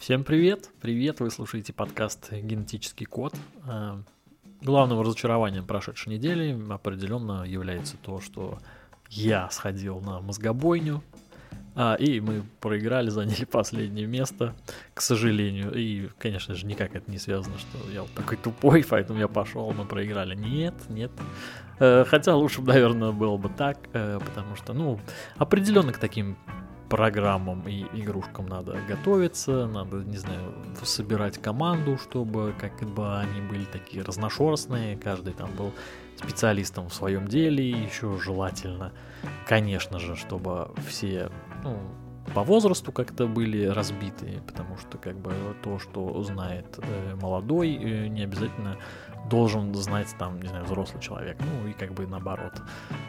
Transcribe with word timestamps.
Всем 0.00 0.24
привет! 0.24 0.70
Привет! 0.80 1.20
Вы 1.20 1.30
слушаете 1.30 1.74
подкаст 1.74 2.32
«Генетический 2.32 3.04
код». 3.04 3.34
Э, 3.66 3.98
главным 4.62 4.98
разочарованием 5.02 5.66
прошедшей 5.66 6.14
недели 6.14 6.58
определенно 6.72 7.44
является 7.44 7.98
то, 7.98 8.18
что 8.18 8.58
я 9.10 9.50
сходил 9.50 10.00
на 10.00 10.22
мозгобойню, 10.22 11.02
а, 11.76 11.96
и 11.96 12.18
мы 12.20 12.44
проиграли, 12.60 13.10
заняли 13.10 13.44
последнее 13.50 14.06
место, 14.06 14.54
к 14.94 15.02
сожалению. 15.02 15.70
И, 15.74 16.08
конечно 16.18 16.54
же, 16.54 16.64
никак 16.64 16.96
это 16.96 17.10
не 17.10 17.18
связано, 17.18 17.58
что 17.58 17.90
я 17.92 18.00
вот 18.00 18.14
такой 18.14 18.38
тупой, 18.38 18.82
поэтому 18.88 19.18
я 19.18 19.28
пошел, 19.28 19.70
мы 19.74 19.84
проиграли. 19.84 20.34
Нет, 20.34 20.74
нет. 20.88 21.12
Э, 21.78 22.06
хотя 22.06 22.34
лучше, 22.36 22.62
наверное, 22.62 23.12
было 23.12 23.36
бы 23.36 23.50
так, 23.50 23.76
э, 23.92 24.18
потому 24.18 24.56
что, 24.56 24.72
ну, 24.72 24.98
определенно 25.36 25.92
к 25.92 25.98
таким 25.98 26.38
программам 26.90 27.66
и 27.66 27.84
игрушкам 27.94 28.46
надо 28.46 28.76
готовиться, 28.88 29.66
надо, 29.66 29.98
не 29.98 30.18
знаю, 30.18 30.52
собирать 30.82 31.38
команду, 31.38 31.96
чтобы 31.96 32.52
как 32.58 32.82
бы 32.88 33.18
они 33.18 33.40
были 33.40 33.64
такие 33.64 34.02
разношерстные, 34.02 34.98
каждый 34.98 35.32
там 35.32 35.50
был 35.56 35.72
специалистом 36.16 36.88
в 36.88 36.94
своем 36.94 37.28
деле, 37.28 37.70
еще 37.70 38.18
желательно, 38.18 38.92
конечно 39.46 39.98
же, 40.00 40.16
чтобы 40.16 40.72
все 40.86 41.30
ну, 41.62 41.78
по 42.34 42.42
возрасту 42.42 42.92
как-то 42.92 43.26
были 43.26 43.66
разбиты, 43.66 44.40
потому 44.46 44.76
что 44.76 44.98
как 44.98 45.16
бы 45.16 45.32
то, 45.62 45.78
что 45.78 46.22
знает 46.22 46.78
э, 46.78 47.14
молодой, 47.20 47.74
э, 47.74 48.06
не 48.08 48.22
обязательно 48.22 48.76
должен 49.30 49.74
знать 49.74 50.14
там, 50.18 50.40
не 50.42 50.48
знаю, 50.48 50.64
взрослый 50.64 51.00
человек, 51.00 51.38
ну 51.38 51.68
и 51.68 51.72
как 51.72 51.92
бы 51.92 52.06
наоборот. 52.06 52.52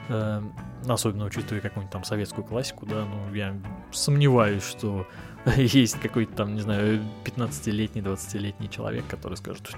Э, 0.09 0.41
особенно 0.88 1.25
учитывая 1.25 1.61
какую-нибудь 1.61 1.91
там 1.91 2.03
советскую 2.03 2.45
классику, 2.45 2.85
да, 2.85 3.05
ну 3.05 3.34
я 3.35 3.55
сомневаюсь, 3.91 4.63
что 4.63 5.05
есть 5.57 5.99
какой-то 5.99 6.34
там, 6.34 6.55
не 6.55 6.61
знаю, 6.61 7.02
15-летний, 7.25 8.02
20-летний 8.02 8.70
человек, 8.70 9.05
который 9.09 9.36
скажет, 9.38 9.69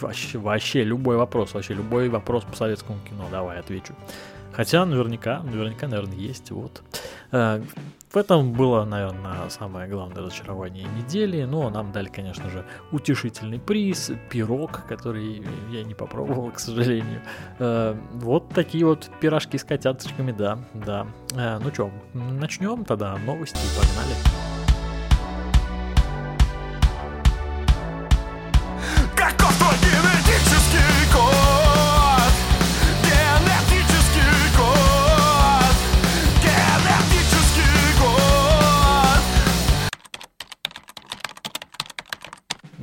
вообще, 0.00 0.38
вообще 0.38 0.84
любой 0.84 1.16
вопрос, 1.16 1.54
вообще 1.54 1.74
любой 1.74 2.08
вопрос 2.08 2.44
по 2.44 2.54
советскому 2.54 2.98
кино, 3.08 3.26
давай 3.30 3.58
отвечу. 3.58 3.94
Хотя 4.52 4.86
наверняка, 4.86 5.42
наверняка, 5.42 5.88
наверное, 5.88 6.16
есть, 6.16 6.50
вот. 6.50 6.82
Э, 6.92 6.96
в 7.30 8.16
этом 8.18 8.52
было, 8.52 8.84
наверное, 8.84 9.48
самое 9.50 9.88
главное 9.88 10.22
разочарование 10.22 10.86
недели, 10.96 11.44
но 11.44 11.68
нам 11.68 11.92
дали, 11.92 12.08
конечно 12.08 12.48
же, 12.48 12.64
утешительный 12.92 13.58
приз, 13.58 14.10
пирог, 14.30 14.86
который 14.88 15.44
я 15.70 15.82
не 15.82 15.94
попробовал, 15.94 16.50
к 16.54 16.58
сожалению. 16.58 17.20
Э, 17.58 17.94
вот 18.14 18.48
такие 18.50 18.86
вот 18.86 19.10
пирожки 19.20 19.58
с 19.58 19.64
котяточками, 19.64 20.32
да, 20.32 20.58
да. 20.72 21.06
Э, 21.34 21.58
ну 21.58 21.70
что, 21.72 21.90
начнем 22.14 22.84
тогда 22.84 23.16
новости, 23.18 23.58
погнали. 23.76 24.55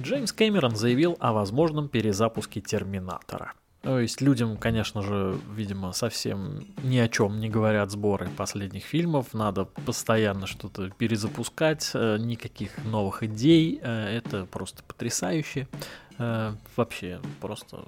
Джеймс 0.03 0.33
Кэмерон 0.33 0.75
заявил 0.75 1.15
о 1.21 1.31
возможном 1.31 1.87
перезапуске 1.87 2.59
Терминатора. 2.59 3.53
То 3.83 3.99
есть 3.99 4.19
людям, 4.19 4.57
конечно 4.57 5.01
же, 5.01 5.37
видимо, 5.55 5.93
совсем 5.93 6.65
ни 6.83 6.97
о 6.97 7.07
чем 7.07 7.39
не 7.39 7.49
говорят 7.49 7.89
сборы 7.89 8.29
последних 8.35 8.83
фильмов. 8.83 9.33
Надо 9.33 9.63
постоянно 9.63 10.45
что-то 10.45 10.89
перезапускать, 10.89 11.91
э, 11.93 12.17
никаких 12.19 12.83
новых 12.83 13.23
идей. 13.23 13.79
Э, 13.81 14.17
это 14.17 14.45
просто 14.45 14.83
потрясающе. 14.83 15.69
Э, 16.17 16.53
вообще 16.75 17.21
просто 17.39 17.85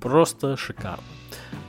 просто 0.00 0.56
шикарно. 0.56 1.04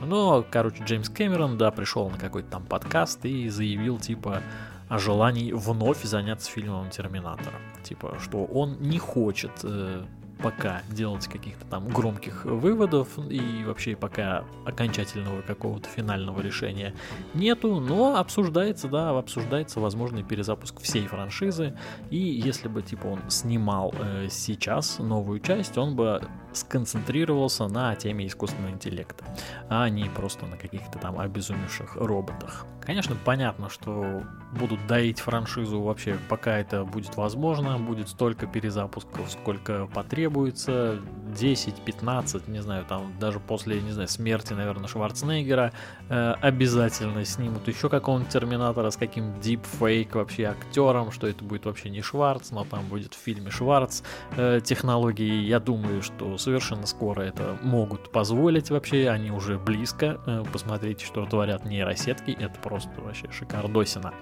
Но, 0.00 0.44
короче, 0.48 0.82
Джеймс 0.84 1.08
Кэмерон, 1.08 1.58
да, 1.58 1.70
пришел 1.70 2.08
на 2.10 2.18
какой-то 2.18 2.50
там 2.50 2.64
подкаст 2.64 3.24
и 3.24 3.48
заявил, 3.48 3.98
типа, 3.98 4.42
о 4.90 4.98
желании 4.98 5.52
вновь 5.52 6.02
заняться 6.02 6.50
фильмом 6.50 6.90
Терминатора. 6.90 7.54
Типа, 7.84 8.18
что 8.20 8.44
он 8.44 8.76
не 8.80 8.98
хочет 8.98 9.52
э, 9.62 10.04
пока 10.42 10.82
делать 10.90 11.26
каких-то 11.28 11.64
там 11.66 11.88
громких 11.88 12.44
выводов 12.44 13.08
и 13.30 13.62
вообще 13.64 13.94
пока 13.94 14.44
окончательного 14.64 15.42
какого-то 15.42 15.88
финального 15.88 16.40
решения 16.40 16.92
нету, 17.34 17.78
но 17.78 18.16
обсуждается, 18.16 18.88
да, 18.88 19.16
обсуждается 19.16 19.78
возможный 19.78 20.24
перезапуск 20.24 20.80
всей 20.80 21.06
франшизы, 21.06 21.78
и 22.10 22.18
если 22.18 22.68
бы, 22.68 22.82
типа, 22.82 23.06
он 23.06 23.30
снимал 23.30 23.94
э, 23.96 24.26
сейчас 24.28 24.98
новую 24.98 25.38
часть, 25.38 25.78
он 25.78 25.94
бы 25.94 26.20
сконцентрировался 26.52 27.68
на 27.68 27.94
теме 27.96 28.26
искусственного 28.26 28.72
интеллекта, 28.72 29.24
а 29.68 29.88
не 29.88 30.04
просто 30.04 30.46
на 30.46 30.56
каких-то 30.56 30.98
там 30.98 31.18
обезумевших 31.18 31.96
роботах. 31.96 32.66
Конечно, 32.80 33.16
понятно, 33.24 33.68
что 33.68 34.22
будут 34.58 34.84
доить 34.86 35.20
франшизу 35.20 35.80
вообще, 35.80 36.18
пока 36.28 36.58
это 36.58 36.84
будет 36.84 37.16
возможно, 37.16 37.78
будет 37.78 38.08
столько 38.08 38.46
перезапусков, 38.46 39.30
сколько 39.30 39.86
потребуется, 39.86 41.00
10, 41.30 41.74
15, 41.84 42.48
не 42.48 42.62
знаю, 42.62 42.84
там 42.84 43.12
даже 43.18 43.40
после, 43.40 43.80
не 43.80 43.92
знаю, 43.92 44.08
смерти, 44.08 44.52
наверное, 44.52 44.88
Шварценеггера 44.88 45.72
э, 46.08 46.34
обязательно 46.40 47.24
снимут 47.24 47.68
еще 47.68 47.88
какого-нибудь 47.88 48.32
Терминатора 48.32 48.90
с 48.90 48.96
каким 48.96 49.40
дипфейк 49.40 50.14
вообще 50.14 50.44
актером, 50.44 51.10
что 51.10 51.26
это 51.26 51.44
будет 51.44 51.66
вообще 51.66 51.90
не 51.90 52.02
Шварц, 52.02 52.50
но 52.50 52.64
там 52.64 52.86
будет 52.86 53.14
в 53.14 53.18
фильме 53.18 53.50
Шварц 53.50 54.02
э, 54.36 54.60
технологии. 54.62 55.42
Я 55.42 55.60
думаю, 55.60 56.02
что 56.02 56.38
совершенно 56.38 56.86
скоро 56.86 57.22
это 57.22 57.58
могут 57.62 58.10
позволить 58.12 58.70
вообще, 58.70 59.08
они 59.08 59.30
уже 59.30 59.58
близко. 59.58 60.20
Э, 60.26 60.44
посмотрите, 60.52 61.04
что 61.04 61.24
творят 61.26 61.64
нейросетки, 61.64 62.30
это 62.30 62.58
просто 62.60 62.90
вообще 63.00 63.30
шикардосина. 63.30 64.12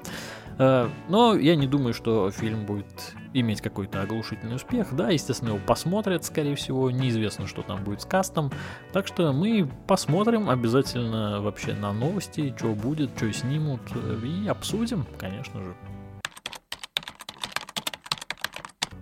Э, 0.59 0.89
но 1.09 1.37
я 1.37 1.57
не 1.57 1.67
думаю, 1.67 1.95
что 1.95 2.31
фильм 2.31 2.67
будет 2.67 3.15
иметь 3.33 3.61
какой-то 3.61 4.03
оглушительный 4.03 4.57
успех. 4.57 4.95
Да, 4.95 5.11
естественно, 5.11 5.51
его 5.51 5.61
посмотрят, 5.65 6.25
скорее 6.25 6.57
всего, 6.57 6.91
неизвестно, 6.91 7.47
что 7.47 7.63
там 7.63 7.85
будет 7.85 8.03
с 8.03 8.05
кастом. 8.05 8.51
Так 8.93 9.07
что 9.07 9.33
мы 9.33 9.71
посмотрим 9.87 10.51
обязательно 10.51 11.41
вообще 11.41 11.75
на 11.75 11.93
новости, 11.93 12.55
что 12.57 12.75
будет, 12.75 13.11
что 13.17 13.33
снимут, 13.33 13.81
э, 13.95 14.21
и 14.27 14.49
обсудим, 14.49 15.07
конечно 15.17 15.63
же. 15.63 15.75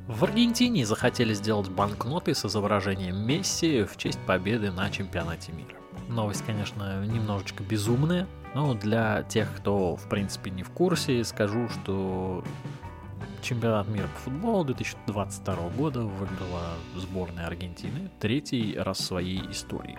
В 0.06 0.22
Аргентине 0.22 0.86
захотели 0.86 1.34
сделать 1.34 1.68
банкноты 1.68 2.34
с 2.34 2.44
изображением 2.44 3.26
Месси 3.26 3.82
в 3.82 3.96
честь 3.96 4.20
победы 4.20 4.70
на 4.70 4.88
чемпионате 4.88 5.52
мира. 5.52 5.85
Новость, 6.08 6.44
конечно, 6.46 7.04
немножечко 7.04 7.62
безумная, 7.62 8.26
но 8.54 8.74
для 8.74 9.22
тех, 9.24 9.48
кто, 9.56 9.96
в 9.96 10.08
принципе, 10.08 10.50
не 10.50 10.62
в 10.62 10.70
курсе, 10.70 11.24
скажу, 11.24 11.68
что 11.68 12.44
чемпионат 13.42 13.88
мира 13.88 14.08
по 14.08 14.30
футболу 14.30 14.64
2022 14.64 15.56
года 15.76 16.00
выиграла 16.02 16.74
сборная 16.96 17.46
Аргентины 17.46 18.10
третий 18.18 18.76
раз 18.76 18.98
в 18.98 19.04
своей 19.04 19.50
истории. 19.50 19.98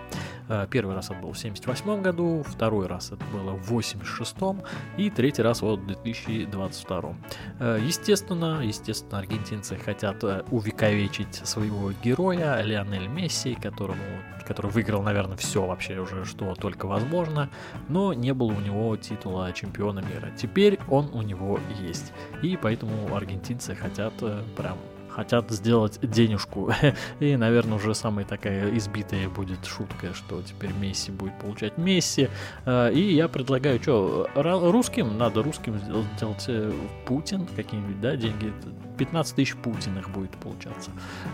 Э, 0.49 0.67
первый 0.69 0.95
раз 0.95 1.05
это 1.09 1.19
был 1.19 1.33
в 1.33 1.37
1978 1.37 2.01
году, 2.01 2.43
второй 2.45 2.87
раз 2.87 3.11
это 3.11 3.23
было 3.25 3.51
в 3.51 3.69
1986 3.69 4.65
и 4.97 5.09
третий 5.09 5.41
раз 5.41 5.61
вот 5.61 5.79
в 5.79 5.87
2022. 5.87 7.15
Э, 7.59 7.79
естественно, 7.81 8.61
естественно, 8.63 9.19
аргентинцы 9.19 9.75
хотят 9.75 10.23
э, 10.23 10.43
увековечить 10.51 11.35
своего 11.35 11.91
героя 12.03 12.61
Лионель 12.61 13.07
Месси, 13.07 13.55
которому 13.55 14.01
который 14.47 14.71
выиграл, 14.71 15.03
наверное, 15.03 15.35
все 15.35 15.65
вообще 15.65 15.99
уже, 15.99 16.23
что 16.23 16.55
только 16.55 16.85
возможно, 16.85 17.49
но 17.89 18.13
не 18.13 18.33
было 18.33 18.53
у 18.53 18.61
него 18.61 18.95
титула 18.95 19.51
чемпиона 19.51 19.99
мира. 19.99 20.31
Теперь 20.37 20.79
он 20.87 21.09
у 21.13 21.21
него 21.21 21.59
есть. 21.81 22.13
И 22.41 22.55
поэтому 22.55 23.13
аргентинцы 23.13 23.75
хотят 23.75 24.13
прям 24.55 24.77
хотят 25.17 25.49
сделать 25.49 25.99
денежку. 26.03 26.71
И, 27.19 27.35
наверное, 27.35 27.77
уже 27.77 27.95
самая 27.95 28.23
такая 28.23 28.77
избитая 28.77 29.27
будет 29.29 29.65
шутка, 29.65 30.13
что 30.13 30.43
теперь 30.43 30.71
Месси 30.79 31.11
будет 31.11 31.37
получать 31.39 31.77
Месси. 31.77 32.29
А, 32.65 32.89
и 32.89 33.15
я 33.15 33.27
предлагаю, 33.27 33.81
что, 33.81 34.27
русским, 34.35 35.17
надо 35.17 35.41
русским 35.41 35.79
сделать, 35.79 36.45
э, 36.47 36.71
Путин 37.07 37.47
какие-нибудь, 37.55 37.99
да, 37.99 38.15
деньги. 38.15 38.53
15 38.97 39.35
тысяч 39.35 39.55
Путиных 39.55 40.09
будет 40.09 40.31
получаться. 40.37 40.91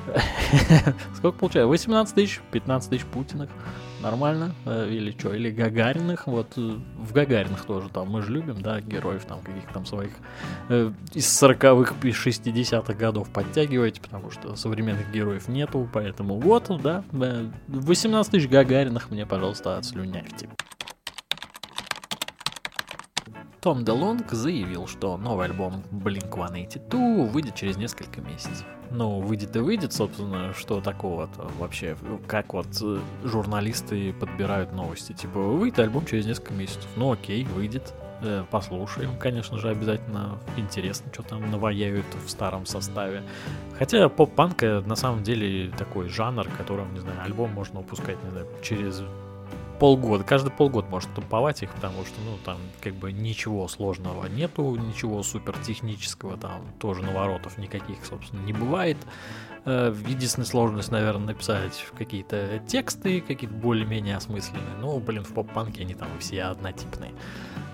Сколько 1.16 1.40
получается? 1.40 1.68
18 1.68 2.16
тысяч, 2.16 2.42
15 2.52 2.90
тысяч 2.90 3.06
Путиных 3.06 3.50
нормально, 4.04 4.54
э, 4.66 4.90
или 4.90 5.12
что, 5.12 5.34
или 5.34 5.50
Гагариных, 5.50 6.28
вот 6.28 6.52
э, 6.58 6.76
в 6.98 7.14
Гагариных 7.14 7.66
тоже 7.66 7.90
там, 7.90 8.12
мы 8.12 8.22
же 8.22 8.34
любим, 8.34 8.62
да, 8.62 8.82
героев 8.82 9.26
там 9.26 9.40
каких-то 9.40 9.74
там 9.74 9.86
своих 9.86 10.12
э, 10.70 10.92
из 11.14 11.44
40-х 11.44 11.96
и 12.04 12.12
60-х 12.12 12.94
годов 12.94 13.30
подтягивать, 13.30 13.73
потому 14.02 14.32
что 14.32 14.56
современных 14.56 15.12
героев 15.12 15.48
нету, 15.48 15.90
поэтому 15.92 16.40
вот, 16.40 16.72
да, 16.82 17.04
18 17.68 18.32
тысяч 18.32 18.50
Гагариных 18.50 19.12
мне, 19.12 19.26
пожалуйста, 19.26 19.78
отслюнявьте. 19.78 20.50
Том 23.64 23.86
DeLonge 23.86 24.36
заявил, 24.36 24.88
что 24.88 25.16
новый 25.16 25.46
альбом 25.46 25.86
Blink-182 25.90 27.30
выйдет 27.30 27.56
через 27.56 27.78
несколько 27.78 28.20
месяцев. 28.20 28.66
Ну, 28.92 29.22
выйдет 29.22 29.56
и 29.56 29.60
выйдет, 29.60 29.94
собственно, 29.94 30.54
что 30.54 30.82
такого-то 30.82 31.50
вообще? 31.58 31.96
Как 32.28 32.54
вот 32.54 32.68
э, 32.82 33.00
журналисты 33.24 34.12
подбирают 34.12 34.74
новости? 34.74 35.14
Типа, 35.14 35.40
выйдет 35.40 35.80
альбом 35.80 36.06
через 36.06 36.26
несколько 36.26 36.54
месяцев. 36.54 36.88
Ну, 36.98 37.14
окей, 37.14 37.46
выйдет. 37.46 37.94
Э, 38.24 38.46
послушаем, 38.50 39.18
конечно 39.18 39.58
же, 39.58 39.70
обязательно. 39.70 40.40
Интересно, 40.56 41.12
что 41.14 41.24
там 41.24 41.52
наваяют 41.52 42.06
в 42.26 42.30
старом 42.30 42.66
составе. 42.66 43.24
Хотя 43.78 44.08
поп-панк 44.08 44.62
на 44.62 44.96
самом 44.96 45.24
деле 45.24 45.72
такой 45.78 46.08
жанр, 46.08 46.48
которым, 46.58 46.94
не 46.94 47.00
знаю, 47.02 47.22
альбом 47.22 47.52
можно 47.52 47.80
выпускать, 47.80 48.24
не 48.24 48.30
знаю, 48.30 48.48
через 48.62 49.04
полгода, 49.80 50.24
каждый 50.24 50.52
полгода 50.52 50.88
может 50.88 51.14
тумповать 51.14 51.64
их, 51.64 51.70
потому 51.72 52.06
что, 52.06 52.22
ну, 52.22 52.38
там, 52.46 52.58
как 52.82 52.94
бы 52.94 53.12
ничего 53.12 53.68
сложного 53.68 54.28
нету, 54.28 54.76
ничего 54.76 55.22
супер 55.24 55.58
технического, 55.58 56.38
там, 56.38 56.62
тоже 56.80 57.02
наворотов 57.02 57.58
никаких, 57.58 58.06
собственно, 58.06 58.42
не 58.42 58.54
бывает. 58.54 58.98
Э, 59.66 59.94
единственная 60.08 60.46
сложность, 60.46 60.92
наверное, 60.92 61.28
написать 61.28 61.86
какие-то 61.98 62.62
тексты, 62.68 63.20
какие-то 63.20 63.56
более-менее 63.56 64.16
осмысленные. 64.16 64.76
Ну, 64.80 65.00
блин, 65.00 65.26
в 65.26 65.34
поп-панке 65.34 65.82
они 65.82 65.96
там 65.96 66.08
все 66.20 66.44
однотипные. 66.44 67.12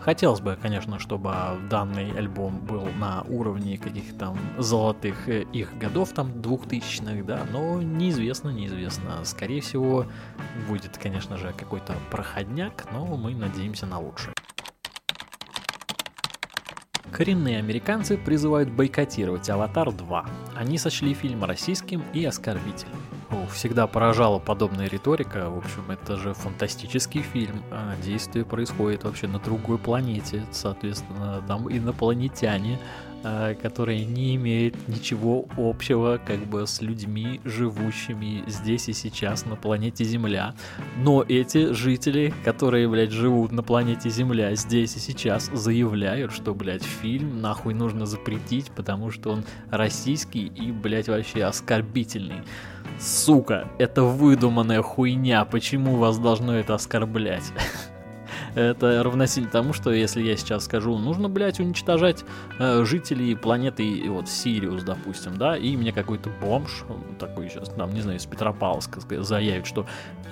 Хотелось 0.10 0.42
бы, 0.42 0.58
конечно, 0.60 0.98
чтобы 0.98 1.32
данный 1.70 2.10
альбом 2.18 2.62
был 2.62 2.88
на 2.98 3.22
уровне 3.30 3.78
каких-то 3.78 4.18
там 4.18 4.40
золотых 4.58 5.30
э, 5.30 5.44
их 5.54 5.78
годов, 5.78 6.14
там, 6.14 6.42
двухтысячных, 6.42 7.24
да, 7.28 7.46
но 7.52 7.80
неизвестно, 7.80 8.50
неизвестно. 8.50 9.24
Скорее 9.24 9.62
всего, 9.62 10.08
будет, 10.68 10.98
конечно 10.98 11.38
же, 11.38 11.54
какой-то 11.56 11.94
проходняк, 12.10 12.88
но 12.92 13.06
мы 13.06 13.36
надеемся 13.36 13.86
на 13.86 14.00
лучшее. 14.00 14.34
Коренные 17.12 17.60
американцы 17.60 18.18
призывают 18.18 18.72
бойкотировать 18.72 19.48
«Аватар 19.48 19.90
2». 19.90 20.28
Они 20.56 20.80
сочли 20.80 21.14
фильм 21.14 21.44
российским 21.44 22.04
и 22.14 22.26
оскорбительным. 22.26 22.98
Всегда 23.54 23.88
поражала 23.88 24.40
подобная 24.40 24.88
риторика. 24.88 25.50
В 25.50 25.58
общем, 25.58 25.90
это 25.90 26.18
же 26.18 26.34
фантастический 26.34 27.22
фильм. 27.22 27.64
А 27.72 27.96
действие 28.04 28.46
происходит 28.46 29.04
вообще 29.04 29.28
на 29.28 29.40
другой 29.40 29.78
планете. 29.78 30.46
Соответственно, 30.52 31.44
там 31.48 31.72
инопланетяне 31.72 32.80
которые 33.22 34.06
не 34.06 34.36
имеют 34.36 34.76
ничего 34.88 35.46
общего 35.58 36.20
как 36.24 36.40
бы 36.46 36.66
с 36.66 36.82
людьми, 36.82 37.42
живущими 37.44 38.44
здесь 38.48 38.90
и 38.90 38.94
сейчас 38.94 39.46
на 39.46 39.56
планете 39.56 40.04
Земля. 40.04 40.56
Но 40.98 41.24
эти 41.28 41.74
жители, 41.74 42.34
которые, 42.44 42.88
блядь, 42.88 43.12
живут 43.12 43.52
на 43.52 43.64
планете 43.64 44.10
Земля 44.10 44.56
здесь 44.56 44.96
и 44.96 45.00
сейчас, 45.00 45.50
заявляют, 45.54 46.32
что, 46.32 46.54
блядь, 46.54 46.84
фильм 46.84 47.42
нахуй 47.42 47.74
нужно 47.74 48.06
запретить, 48.06 48.72
потому 48.72 49.12
что 49.12 49.32
он 49.32 49.44
российский 49.70 50.48
и, 50.48 50.72
блядь, 50.72 51.10
вообще 51.10 51.44
оскорбительный. 51.44 52.44
Сука, 53.00 53.70
это 53.78 54.04
выдуманная 54.04 54.82
хуйня, 54.82 55.46
почему 55.46 55.96
вас 55.96 56.18
должно 56.18 56.56
это 56.56 56.76
оскорблять? 56.76 57.52
Это 58.60 59.02
равносильно 59.04 59.50
тому, 59.50 59.72
что 59.72 59.92
если 59.92 60.22
я 60.22 60.36
сейчас 60.36 60.66
скажу, 60.66 60.98
нужно, 60.98 61.30
блядь, 61.30 61.60
уничтожать 61.60 62.26
э, 62.60 62.84
жителей 62.84 63.36
планеты, 63.36 64.04
вот, 64.10 64.28
Сириус, 64.28 64.84
допустим, 64.84 65.38
да, 65.38 65.56
и 65.58 65.78
мне 65.78 65.94
какой-то 65.94 66.30
бомж, 66.42 66.84
такой 67.20 67.50
сейчас, 67.50 67.70
там, 67.70 67.94
не 67.94 68.02
знаю, 68.02 68.18
из 68.18 68.26
Петропавловска 68.26 69.00
заявит, 69.24 69.66
что, 69.66 69.86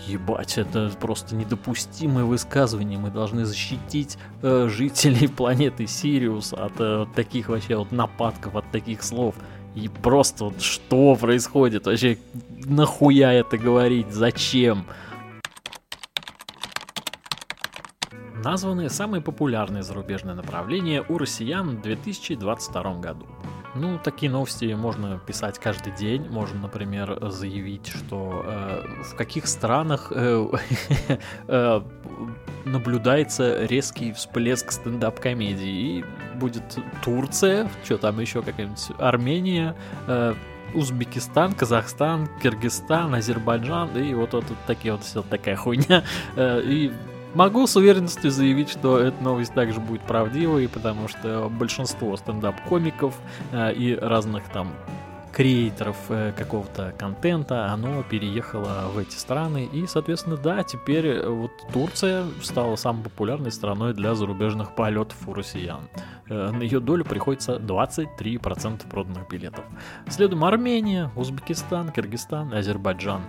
ебать, 0.08 0.58
это 0.58 0.92
просто 1.00 1.36
недопустимое 1.36 2.26
высказывание, 2.26 3.00
мы 3.00 3.12
должны 3.12 3.46
защитить 3.46 4.18
э, 4.42 4.68
жителей 4.70 5.28
планеты 5.28 5.88
Сириус 5.88 6.54
от 6.54 6.74
э, 6.80 7.06
таких 7.16 7.50
вообще 7.50 7.78
вот 7.78 7.92
нападков, 7.92 8.56
от 8.56 8.70
таких 8.72 9.04
слов. 9.04 9.36
И 9.76 9.90
просто 9.90 10.46
вот 10.46 10.62
что 10.62 11.16
происходит? 11.16 11.86
Вообще, 11.86 12.18
нахуя 12.66 13.32
это 13.32 13.58
говорить? 13.58 14.12
Зачем? 14.12 14.86
Названы 18.52 18.90
самые 18.90 19.22
популярные 19.22 19.84
зарубежные 19.84 20.34
направления 20.34 21.04
у 21.10 21.18
россиян 21.18 21.70
в 21.70 21.82
2022 21.82 22.94
году. 23.00 23.26
Ну, 23.76 24.00
такие 24.02 24.32
новости 24.32 24.74
можно 24.74 25.20
писать 25.20 25.60
каждый 25.60 25.92
день. 25.92 26.30
Можно, 26.30 26.62
например, 26.62 27.30
заявить, 27.30 27.88
что 27.88 28.44
э, 28.46 29.04
в 29.04 29.16
каких 29.16 29.48
странах 29.48 30.14
э, 30.16 30.48
э, 31.48 31.82
наблюдается 32.64 33.66
резкий 33.66 34.14
всплеск 34.14 34.72
стендап-комедии. 34.72 35.98
И 35.98 36.06
будет 36.36 36.64
Турция, 37.04 37.70
что 37.84 37.98
там 37.98 38.18
еще 38.22 38.42
какая-нибудь 38.42 38.92
Армения, 38.98 39.76
э, 40.08 40.36
Узбекистан, 40.74 41.54
Казахстан, 41.54 42.30
Киргизстан, 42.42 43.14
Азербайджан 43.14 43.98
и 43.98 44.14
вот, 44.14 44.32
вот, 44.34 44.46
вот 44.48 44.58
такие 44.66 44.94
вот 44.94 45.04
все 45.04 45.22
такая 45.22 45.58
хуйня. 45.58 46.04
Э, 46.38 46.62
и 46.64 46.94
Могу 47.38 47.68
с 47.68 47.76
уверенностью 47.76 48.32
заявить, 48.32 48.68
что 48.68 48.98
эта 48.98 49.24
новость 49.24 49.54
также 49.54 49.80
будет 49.80 50.02
правдивой, 50.02 50.68
потому 50.68 51.08
что 51.08 51.50
большинство 51.50 52.18
стендап-комиков 52.18 53.14
э, 53.52 53.76
и 53.76 53.94
разных 53.94 54.50
там 54.50 54.74
креаторов 55.34 55.98
э, 56.10 56.34
какого-то 56.36 56.96
контента, 56.98 57.68
оно 57.68 58.02
переехало 58.02 58.90
в 58.92 58.98
эти 58.98 59.14
страны. 59.14 59.70
И, 59.72 59.86
соответственно, 59.86 60.36
да, 60.36 60.64
теперь 60.64 61.06
э, 61.06 61.30
вот 61.30 61.52
Турция 61.72 62.26
стала 62.42 62.76
самой 62.76 63.04
популярной 63.04 63.52
страной 63.52 63.94
для 63.94 64.16
зарубежных 64.16 64.74
полетов 64.74 65.16
у 65.28 65.36
россиян. 65.36 65.90
Э, 66.28 66.50
на 66.50 66.64
ее 66.64 66.80
долю 66.80 67.06
приходится 67.06 67.58
23% 67.58 68.90
проданных 68.90 69.30
билетов. 69.30 69.64
Следом 70.10 70.44
Армения, 70.44 71.12
Узбекистан, 71.16 71.92
Кыргызстан, 71.92 72.52
Азербайджан. 72.52 73.22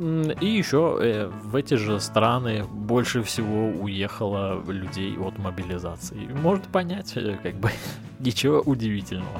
И 0.00 0.46
еще 0.46 0.98
э, 0.98 1.26
в 1.26 1.54
эти 1.54 1.74
же 1.74 2.00
страны 2.00 2.64
больше 2.64 3.22
всего 3.22 3.68
уехало 3.68 4.64
людей 4.66 5.18
от 5.18 5.36
мобилизации. 5.36 6.26
Можно 6.40 6.64
понять, 6.72 7.14
э, 7.16 7.36
как 7.42 7.56
бы 7.56 7.70
ничего 8.18 8.60
удивительного. 8.60 9.38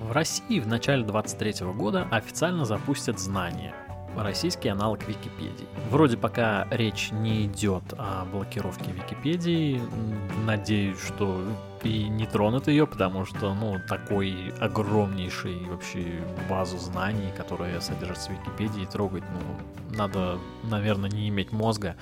В 0.00 0.12
России 0.12 0.60
в 0.60 0.68
начале 0.68 1.02
23 1.02 1.66
года 1.72 2.06
официально 2.12 2.64
запустят 2.64 3.18
знания. 3.18 3.74
Российский 4.16 4.68
аналог 4.68 5.00
Википедии. 5.08 5.66
Вроде 5.90 6.16
пока 6.16 6.68
речь 6.70 7.10
не 7.10 7.46
идет 7.46 7.82
о 7.98 8.26
блокировке 8.26 8.92
Википедии. 8.92 9.82
Надеюсь, 10.46 11.00
что 11.00 11.40
и 11.84 12.08
не 12.08 12.26
тронут 12.26 12.68
ее, 12.68 12.86
потому 12.86 13.24
что, 13.24 13.54
ну, 13.54 13.80
такой 13.88 14.52
огромнейший 14.60 15.64
вообще 15.68 16.22
базу 16.48 16.78
знаний, 16.78 17.32
которая 17.36 17.80
содержится 17.80 18.30
в 18.30 18.32
Википедии, 18.32 18.86
трогать, 18.86 19.24
ну, 19.32 19.96
надо, 19.96 20.38
наверное, 20.64 21.10
не 21.10 21.28
иметь 21.28 21.52
мозга. 21.52 21.96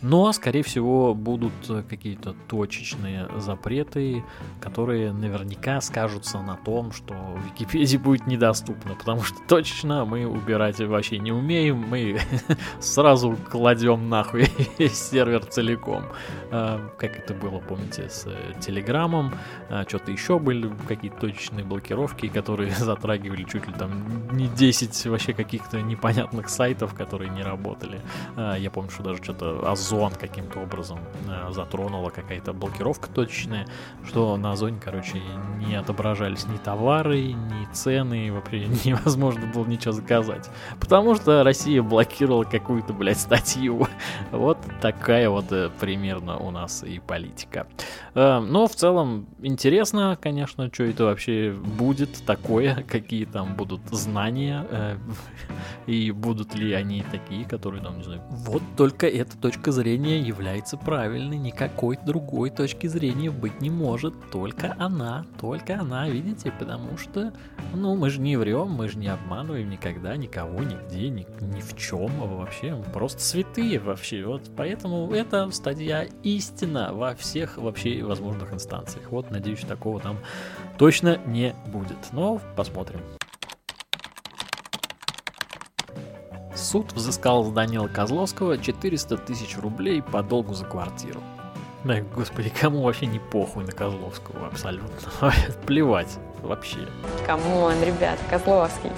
Но, 0.00 0.32
скорее 0.32 0.62
всего, 0.62 1.12
будут 1.12 1.52
какие-то 1.88 2.34
точечные 2.46 3.28
запреты, 3.38 4.24
которые 4.60 5.12
наверняка 5.12 5.80
скажутся 5.80 6.40
на 6.40 6.56
том, 6.56 6.92
что 6.92 7.14
Википедия 7.44 7.98
будет 7.98 8.26
недоступна, 8.26 8.94
потому 8.94 9.22
что 9.22 9.36
точечно 9.48 10.04
мы 10.04 10.24
убирать 10.26 10.78
вообще 10.78 11.18
не 11.18 11.32
умеем, 11.32 11.78
мы 11.78 12.20
сразу 12.80 13.36
кладем 13.50 14.08
нахуй 14.08 14.44
сервер 14.92 15.44
целиком. 15.46 16.04
А, 16.52 16.90
как 16.96 17.18
это 17.18 17.34
было, 17.34 17.58
помните, 17.58 18.08
с 18.08 18.28
Телеграмом, 18.60 19.27
а, 19.70 19.84
что-то 19.86 20.10
еще 20.10 20.38
были 20.38 20.70
какие-то 20.86 21.18
точечные 21.20 21.64
блокировки, 21.64 22.28
которые 22.28 22.70
затрагивали 22.78 23.44
чуть 23.44 23.66
ли 23.66 23.72
там 23.72 24.28
не 24.32 24.48
10 24.48 25.06
вообще 25.06 25.32
каких-то 25.32 25.80
непонятных 25.80 26.48
сайтов, 26.48 26.94
которые 26.94 27.30
не 27.30 27.42
работали. 27.42 28.00
А, 28.36 28.56
я 28.56 28.70
помню, 28.70 28.90
что 28.90 29.02
даже 29.02 29.22
что-то 29.22 29.70
Озон 29.70 30.12
каким-то 30.12 30.60
образом 30.60 31.00
а, 31.28 31.50
затронула 31.52 32.10
какая-то 32.10 32.52
блокировка 32.52 33.08
точечная, 33.10 33.66
что 34.06 34.36
на 34.36 34.52
Озоне, 34.52 34.80
короче, 34.82 35.20
не 35.66 35.74
отображались 35.74 36.46
ни 36.46 36.56
товары, 36.56 37.32
ни 37.32 37.72
цены, 37.72 38.32
вообще 38.32 38.66
невозможно 38.84 39.46
было 39.46 39.64
ничего 39.66 39.92
заказать. 39.92 40.48
Потому 40.80 41.14
что 41.14 41.42
Россия 41.44 41.82
блокировала 41.82 42.44
какую-то, 42.44 42.92
блядь, 42.92 43.20
статью. 43.20 43.86
Вот 44.30 44.58
такая 44.80 45.28
вот 45.30 45.50
э, 45.52 45.70
примерно 45.80 46.38
у 46.38 46.50
нас 46.50 46.82
и 46.82 46.98
политика. 46.98 47.66
Но 48.14 48.66
в 48.66 48.74
целом 48.74 49.17
интересно, 49.42 50.18
конечно, 50.20 50.70
что 50.72 50.84
это 50.84 51.04
вообще 51.04 51.52
будет 51.52 52.10
такое, 52.24 52.82
какие 52.88 53.24
там 53.24 53.54
будут 53.54 53.80
знания, 53.90 54.66
э, 54.70 54.96
и 55.86 56.10
будут 56.10 56.54
ли 56.54 56.72
они 56.72 57.04
такие, 57.10 57.44
которые 57.44 57.82
там, 57.82 57.98
не 57.98 58.04
знаю. 58.04 58.22
Вот 58.30 58.62
только 58.76 59.06
эта 59.06 59.36
точка 59.38 59.72
зрения 59.72 60.20
является 60.20 60.76
правильной, 60.76 61.38
никакой 61.38 61.98
другой 62.04 62.50
точки 62.50 62.86
зрения 62.86 63.30
быть 63.30 63.60
не 63.60 63.70
может, 63.70 64.14
только 64.30 64.74
она, 64.78 65.26
только 65.40 65.80
она, 65.80 66.08
видите, 66.08 66.52
потому 66.58 66.96
что, 66.98 67.32
ну, 67.74 67.96
мы 67.96 68.10
же 68.10 68.20
не 68.20 68.36
врем, 68.36 68.70
мы 68.70 68.88
же 68.88 68.98
не 68.98 69.08
обманываем 69.08 69.70
никогда, 69.70 70.16
никого, 70.16 70.62
нигде, 70.62 71.08
ни, 71.08 71.26
ни 71.40 71.60
в 71.60 71.76
чем 71.76 72.08
вообще, 72.20 72.82
просто 72.92 73.20
святые 73.22 73.78
вообще, 73.78 74.24
вот 74.24 74.42
поэтому 74.56 75.12
эта 75.12 75.50
стадия 75.50 76.08
истина 76.22 76.90
во 76.92 77.14
всех 77.14 77.56
вообще 77.56 78.02
возможных 78.02 78.52
инстанциях. 78.52 79.07
Вот, 79.10 79.30
надеюсь, 79.30 79.60
такого 79.60 80.00
там 80.00 80.18
точно 80.78 81.18
не 81.26 81.54
будет. 81.66 81.96
Но 82.12 82.40
посмотрим. 82.56 83.00
Суд 86.54 86.92
взыскал 86.92 87.44
с 87.44 87.52
Данила 87.52 87.86
Козловского 87.86 88.58
400 88.58 89.16
тысяч 89.18 89.56
рублей 89.56 90.02
по 90.02 90.22
долгу 90.22 90.54
за 90.54 90.64
квартиру. 90.64 91.20
Да, 91.84 92.00
господи, 92.00 92.50
кому 92.50 92.82
вообще 92.82 93.06
не 93.06 93.20
похуй 93.20 93.64
на 93.64 93.72
Козловского 93.72 94.48
абсолютно. 94.48 94.90
Плевать 95.66 96.18
вообще. 96.42 96.88
Come 97.24 97.53
on, 97.53 97.74
ребят, 97.82 98.18
Козловский. 98.28 98.90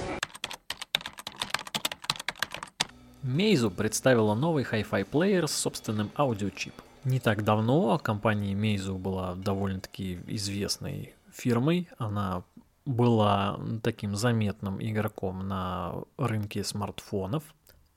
Meizu 3.22 3.70
представила 3.70 4.34
новый 4.34 4.64
Hi-Fi 4.64 5.04
плеер 5.04 5.46
с 5.46 5.52
собственным 5.52 6.10
аудиочипом. 6.16 6.84
Не 7.04 7.18
так 7.18 7.44
давно 7.44 7.98
компания 7.98 8.54
Meizu 8.54 8.98
была 8.98 9.34
довольно-таки 9.34 10.18
известной 10.26 11.14
фирмой. 11.32 11.88
Она 11.98 12.44
была 12.84 13.58
таким 13.82 14.16
заметным 14.16 14.82
игроком 14.82 15.46
на 15.46 15.94
рынке 16.18 16.62
смартфонов. 16.64 17.42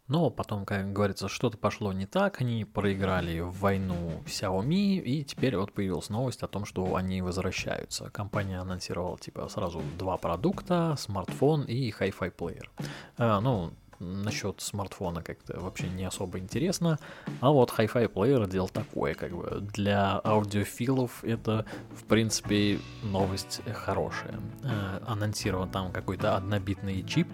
Но 0.08 0.30
потом, 0.30 0.66
как 0.66 0.92
говорится, 0.92 1.30
что-то 1.30 1.58
пошло 1.58 1.94
не 1.94 2.06
так, 2.06 2.42
они 2.42 2.66
проиграли 2.66 3.40
в 3.40 3.58
войну 3.60 4.22
Xiaomi, 4.26 4.98
и 4.98 5.24
теперь 5.24 5.56
вот 5.56 5.72
появилась 5.72 6.10
новость 6.10 6.44
о 6.44 6.48
том, 6.48 6.66
что 6.66 6.96
они 6.96 7.22
возвращаются. 7.22 8.10
Компания 8.10 8.60
анонсировала 8.60 9.18
типа 9.18 9.48
сразу 9.48 9.82
два 9.98 10.18
продукта, 10.18 10.96
смартфон 10.98 11.64
и 11.64 11.90
Hi-Fi 11.90 12.32
плеер. 12.32 12.70
А, 13.18 13.40
ну, 13.40 13.72
насчет 14.04 14.62
смартфона 14.62 15.22
как-то 15.22 15.60
вообще 15.60 15.88
не 15.88 16.06
особо 16.06 16.40
интересно. 16.40 17.00
А 17.42 17.52
вот 17.52 17.72
Hi-Fi 17.72 18.08
плеер 18.10 18.48
делал 18.48 18.70
такое, 18.70 19.14
как 19.14 19.36
бы 19.36 19.62
для 19.74 20.20
аудиофилов 20.24 21.24
это, 21.24 21.66
в 21.96 22.04
принципе, 22.06 22.80
новость 23.04 23.62
хорошая. 23.74 24.40
Э, 24.64 25.00
анонсирован 25.08 25.70
там 25.70 25.92
какой-то 25.92 26.36
однобитный 26.36 27.04
чип 27.04 27.28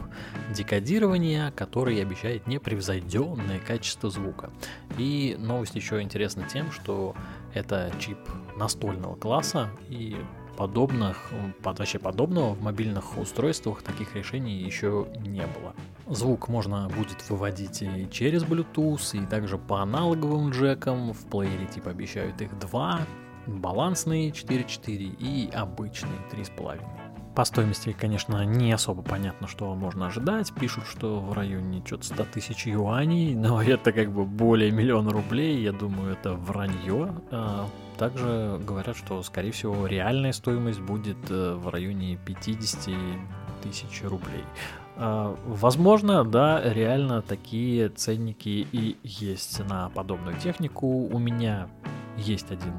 декодирования, 0.53 1.51
который 1.51 2.01
обещает 2.01 2.47
непревзойденное 2.47 3.59
качество 3.59 4.09
звука. 4.09 4.51
И 4.97 5.35
новость 5.39 5.75
еще 5.75 6.01
интересна 6.01 6.47
тем, 6.51 6.71
что 6.71 7.15
это 7.53 7.91
чип 7.99 8.17
настольного 8.55 9.15
класса, 9.15 9.69
и 9.89 10.15
подобных, 10.59 11.31
вообще 11.63 11.99
подобного 11.99 12.53
в 12.53 12.61
мобильных 12.61 13.17
устройствах 13.17 13.81
таких 13.81 14.13
решений 14.13 14.61
еще 14.61 15.07
не 15.21 15.47
было. 15.47 15.73
Звук 16.13 16.49
можно 16.49 16.89
будет 16.89 17.29
выводить 17.29 17.81
и 17.81 18.09
через 18.11 18.43
Bluetooth, 18.43 19.23
и 19.23 19.25
также 19.25 19.57
по 19.57 19.81
аналоговым 19.81 20.49
джекам. 20.49 21.13
В 21.13 21.25
плеере 21.27 21.65
типа 21.65 21.91
обещают 21.91 22.41
их 22.41 22.59
два, 22.59 22.99
балансные 23.47 24.31
4.4 24.31 25.15
и 25.17 25.49
обычные 25.53 26.19
3.5. 26.29 26.98
По 27.39 27.45
стоимости, 27.45 27.95
конечно, 27.97 28.43
не 28.43 28.69
особо 28.73 29.01
понятно, 29.01 29.47
что 29.47 29.73
можно 29.73 30.07
ожидать. 30.07 30.51
Пишут, 30.51 30.83
что 30.85 31.21
в 31.21 31.31
районе 31.31 31.81
что-то 31.85 32.03
100 32.03 32.25
тысяч 32.33 32.67
юаней, 32.67 33.33
но 33.47 33.63
это 33.63 33.93
как 33.93 34.11
бы 34.11 34.25
более 34.25 34.71
миллиона 34.71 35.11
рублей. 35.11 35.63
Я 35.63 35.71
думаю, 35.71 36.11
это 36.11 36.33
вранье. 36.33 37.15
А, 37.31 37.69
также 37.97 38.59
говорят, 38.67 38.97
что, 38.97 39.23
скорее 39.23 39.53
всего, 39.53 39.87
реальная 39.87 40.33
стоимость 40.33 40.81
будет 40.81 41.15
э, 41.29 41.53
в 41.53 41.69
районе 41.69 42.19
50 42.25 42.93
тысяч 43.63 44.03
рублей. 44.03 44.43
А, 44.97 45.33
возможно, 45.45 46.25
да, 46.25 46.61
реально 46.61 47.21
такие 47.21 47.87
ценники 47.87 48.67
и 48.69 48.97
есть 49.03 49.65
на 49.65 49.87
подобную 49.91 50.35
технику. 50.39 50.87
У 50.87 51.17
меня 51.17 51.69
есть 52.17 52.51
один 52.51 52.73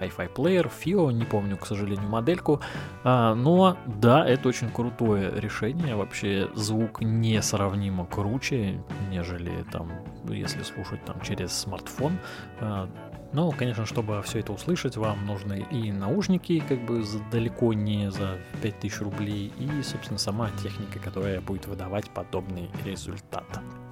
Hi-Fi 0.00 0.28
плеер, 0.28 0.66
FIO, 0.68 1.12
не 1.12 1.24
помню, 1.24 1.56
к 1.56 1.66
сожалению, 1.66 2.08
модельку. 2.08 2.60
А, 3.04 3.34
но 3.34 3.76
да, 3.86 4.26
это 4.26 4.48
очень 4.48 4.70
крутое 4.70 5.32
решение. 5.40 5.96
Вообще 5.96 6.48
звук 6.54 7.00
несравнимо 7.00 8.06
круче, 8.06 8.82
нежели 9.10 9.64
там, 9.72 9.90
если 10.28 10.62
слушать 10.62 11.04
там 11.04 11.20
через 11.20 11.52
смартфон. 11.52 12.18
А, 12.60 12.88
но, 13.32 13.50
конечно, 13.50 13.84
чтобы 13.84 14.22
все 14.22 14.38
это 14.40 14.52
услышать, 14.52 14.96
вам 14.96 15.26
нужны 15.26 15.66
и 15.70 15.92
наушники, 15.92 16.62
как 16.66 16.84
бы 16.86 17.04
далеко 17.30 17.74
не 17.74 18.10
за 18.10 18.38
5000 18.62 19.00
рублей, 19.00 19.52
и, 19.58 19.82
собственно, 19.82 20.18
сама 20.18 20.50
техника, 20.62 20.98
которая 20.98 21.40
будет 21.42 21.66
выдавать 21.66 22.08
подобный 22.10 22.70
результат. 22.86 23.44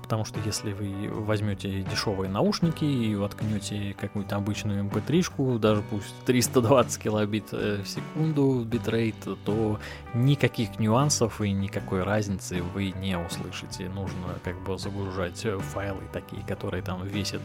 Потому 0.07 0.25
что 0.25 0.39
если 0.45 0.73
вы 0.73 1.09
возьмете 1.11 1.83
дешевые 1.83 2.31
наушники 2.31 2.85
и 2.85 3.17
воткнете 3.17 3.93
какую-то 3.99 4.37
обычную 4.37 4.85
mp3-шку, 4.85 5.55
эм 5.55 5.61
даже 5.61 5.83
пусть 5.83 6.15
320 6.27 7.03
килобит 7.03 7.49
э, 7.51 7.83
в 7.83 7.89
секунду 7.89 8.65
битрейт, 8.65 9.17
то 9.45 9.81
никаких 10.15 10.79
нюансов 10.79 11.41
и 11.41 11.51
никакой 11.51 12.05
разницы 12.05 12.63
вы 12.63 12.93
не 12.93 13.19
услышите. 13.19 13.89
Нужно 13.89 14.39
как 14.45 14.57
бы 14.63 14.79
загружать 14.79 15.45
файлы 15.73 16.03
такие, 16.13 16.45
которые 16.45 16.85
там 16.85 17.05
весят 17.05 17.43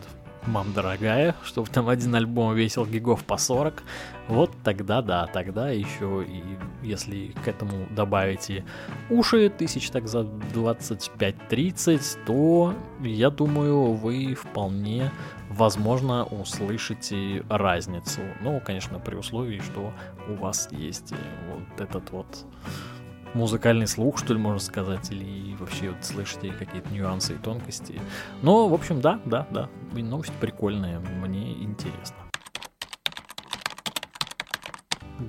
мам 0.48 0.74
дорогая, 0.74 1.36
чтобы 1.43 1.69
там 1.69 1.88
один 1.89 2.15
альбом 2.15 2.55
весил 2.55 2.86
гигов 2.86 3.24
по 3.24 3.38
40, 3.38 3.83
вот 4.27 4.51
тогда 4.63 5.01
да, 5.01 5.27
тогда 5.27 5.69
еще 5.69 6.24
и 6.27 6.43
если 6.81 7.33
к 7.43 7.48
этому 7.48 7.88
добавите 7.91 8.63
уши 9.10 9.50
тысяч 9.50 9.89
так 9.89 10.07
за 10.07 10.21
25-30, 10.53 12.25
то 12.25 12.74
я 13.01 13.29
думаю, 13.29 13.93
вы 13.93 14.36
вполне 14.36 15.12
возможно 15.50 16.24
услышите 16.25 17.43
разницу. 17.50 18.21
Ну, 18.41 18.62
конечно, 18.65 19.00
при 19.00 19.15
условии, 19.15 19.60
что 19.60 19.93
у 20.29 20.36
вас 20.36 20.69
есть 20.71 21.13
вот 21.50 21.81
этот 21.81 22.12
вот 22.12 22.45
музыкальный 23.33 23.88
слух, 23.88 24.17
что 24.17 24.33
ли, 24.33 24.39
можно 24.39 24.59
сказать, 24.59 25.11
или 25.11 25.55
вообще 25.55 25.89
вот 25.89 26.03
слышите 26.03 26.51
какие-то 26.51 26.93
нюансы 26.93 27.33
и 27.33 27.38
тонкости. 27.38 28.00
Но, 28.41 28.67
в 28.67 28.73
общем, 28.73 29.01
да, 29.01 29.19
да, 29.25 29.47
да, 29.51 29.69
новость 29.93 30.33
прикольная, 30.39 31.00
мне 31.00 31.53
интересно. 31.53 32.30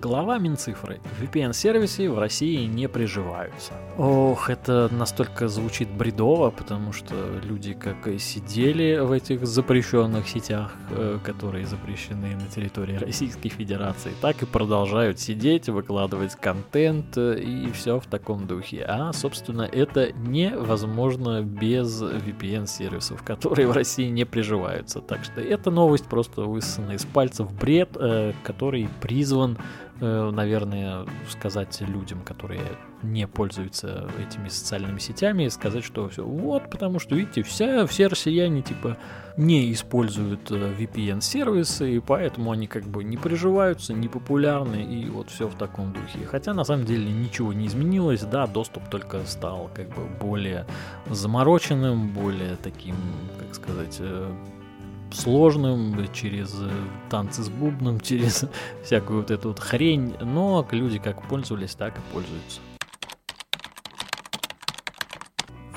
Глава 0.00 0.38
Минцифры. 0.38 1.00
VPN-сервисы 1.20 2.08
в 2.08 2.18
России 2.18 2.64
не 2.64 2.88
приживаются. 2.88 3.74
Ох, 3.98 4.48
это 4.48 4.88
настолько 4.90 5.48
звучит 5.48 5.90
бредово, 5.90 6.50
потому 6.50 6.92
что 6.92 7.14
люди 7.42 7.74
как 7.74 8.06
и 8.06 8.18
сидели 8.18 8.98
в 9.00 9.12
этих 9.12 9.46
запрещенных 9.46 10.28
сетях, 10.28 10.72
э, 10.90 11.18
которые 11.22 11.66
запрещены 11.66 12.34
на 12.36 12.46
территории 12.46 12.96
Российской 12.96 13.50
Федерации, 13.50 14.12
так 14.22 14.42
и 14.42 14.46
продолжают 14.46 15.20
сидеть, 15.20 15.68
выкладывать 15.68 16.36
контент 16.36 17.18
э, 17.18 17.40
и 17.40 17.70
все 17.72 18.00
в 18.00 18.06
таком 18.06 18.46
духе. 18.46 18.86
А, 18.88 19.12
собственно, 19.12 19.62
это 19.62 20.12
невозможно 20.12 21.42
без 21.42 22.02
VPN-сервисов, 22.02 23.22
которые 23.22 23.68
в 23.68 23.72
России 23.72 24.08
не 24.08 24.24
приживаются. 24.24 25.00
Так 25.00 25.24
что 25.24 25.40
эта 25.40 25.70
новость 25.70 26.06
просто 26.06 26.42
высосана 26.42 26.92
из 26.92 27.04
пальцев 27.04 27.52
бред, 27.52 27.90
э, 27.96 28.32
который 28.42 28.88
призван 29.02 29.58
наверное, 30.00 31.06
сказать 31.28 31.80
людям, 31.80 32.22
которые 32.22 32.62
не 33.02 33.26
пользуются 33.26 34.08
этими 34.18 34.48
социальными 34.48 34.98
сетями, 34.98 35.48
сказать, 35.48 35.84
что 35.84 36.08
все, 36.08 36.24
вот, 36.24 36.70
потому 36.70 36.98
что, 36.98 37.14
видите, 37.14 37.42
вся, 37.42 37.86
все 37.86 38.06
россияне, 38.06 38.62
типа, 38.62 38.96
не 39.36 39.72
используют 39.72 40.50
э, 40.50 40.74
VPN-сервисы, 40.78 41.96
и 41.96 42.00
поэтому 42.00 42.52
они 42.52 42.66
как 42.66 42.84
бы 42.84 43.02
не 43.02 43.16
приживаются, 43.16 43.92
не 43.92 44.08
популярны, 44.08 44.82
и 44.84 45.08
вот 45.08 45.30
все 45.30 45.48
в 45.48 45.54
таком 45.54 45.92
духе. 45.92 46.26
Хотя, 46.26 46.54
на 46.54 46.64
самом 46.64 46.84
деле, 46.84 47.10
ничего 47.10 47.52
не 47.52 47.66
изменилось, 47.66 48.22
да, 48.22 48.46
доступ 48.46 48.88
только 48.88 49.24
стал 49.26 49.70
как 49.74 49.88
бы 49.88 50.04
более 50.20 50.66
замороченным, 51.08 52.08
более 52.08 52.56
таким, 52.56 52.96
как 53.38 53.54
сказать, 53.54 53.96
э, 54.00 54.32
сложным, 55.12 56.12
через 56.12 56.54
э, 56.60 56.70
танцы 57.10 57.42
с 57.42 57.48
бубном, 57.48 58.00
через 58.02 58.44
всякую 58.84 59.20
вот 59.20 59.30
эту 59.30 59.48
вот 59.48 59.60
хрень, 59.60 60.14
но 60.20 60.66
люди 60.70 60.98
как 60.98 61.28
пользовались, 61.28 61.74
так 61.74 61.96
и 61.96 62.00
пользуются. 62.12 62.60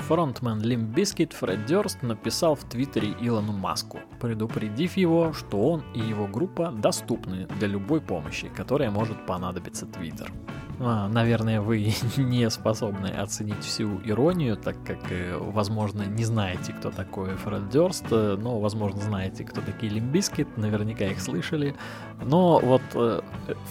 фронтмен 0.06 0.60
Limp 0.60 0.94
Bizkit 0.94 1.34
Фред 1.34 1.66
Дёрст 1.66 2.02
написал 2.02 2.54
в 2.54 2.62
Твиттере 2.62 3.14
Илону 3.20 3.52
Маску, 3.52 3.98
предупредив 4.20 4.96
его, 4.96 5.32
что 5.32 5.58
он 5.58 5.84
и 5.94 5.98
его 5.98 6.28
группа 6.28 6.70
доступны 6.70 7.48
для 7.58 7.66
любой 7.66 8.00
помощи, 8.00 8.48
которая 8.48 8.90
может 8.90 9.26
понадобиться 9.26 9.84
Твиттер. 9.86 10.30
А, 10.78 11.08
наверное, 11.08 11.60
вы 11.60 11.92
не 12.16 12.48
способны 12.50 13.06
оценить 13.08 13.64
всю 13.64 14.00
иронию, 14.04 14.56
так 14.56 14.76
как, 14.84 15.10
э, 15.10 15.36
возможно, 15.38 16.02
не 16.02 16.24
знаете, 16.24 16.72
кто 16.72 16.90
такой 16.90 17.34
Фред 17.36 17.70
Дёрст, 17.70 18.06
э, 18.10 18.36
но, 18.38 18.58
возможно, 18.60 19.00
знаете, 19.00 19.44
кто 19.44 19.60
такие 19.60 19.92
Limp 19.92 20.15
Bizkit, 20.15 20.56
наверняка 20.56 21.06
их 21.06 21.20
слышали. 21.20 21.74
Но 22.22 22.58
вот 22.60 22.82
э, 22.94 23.20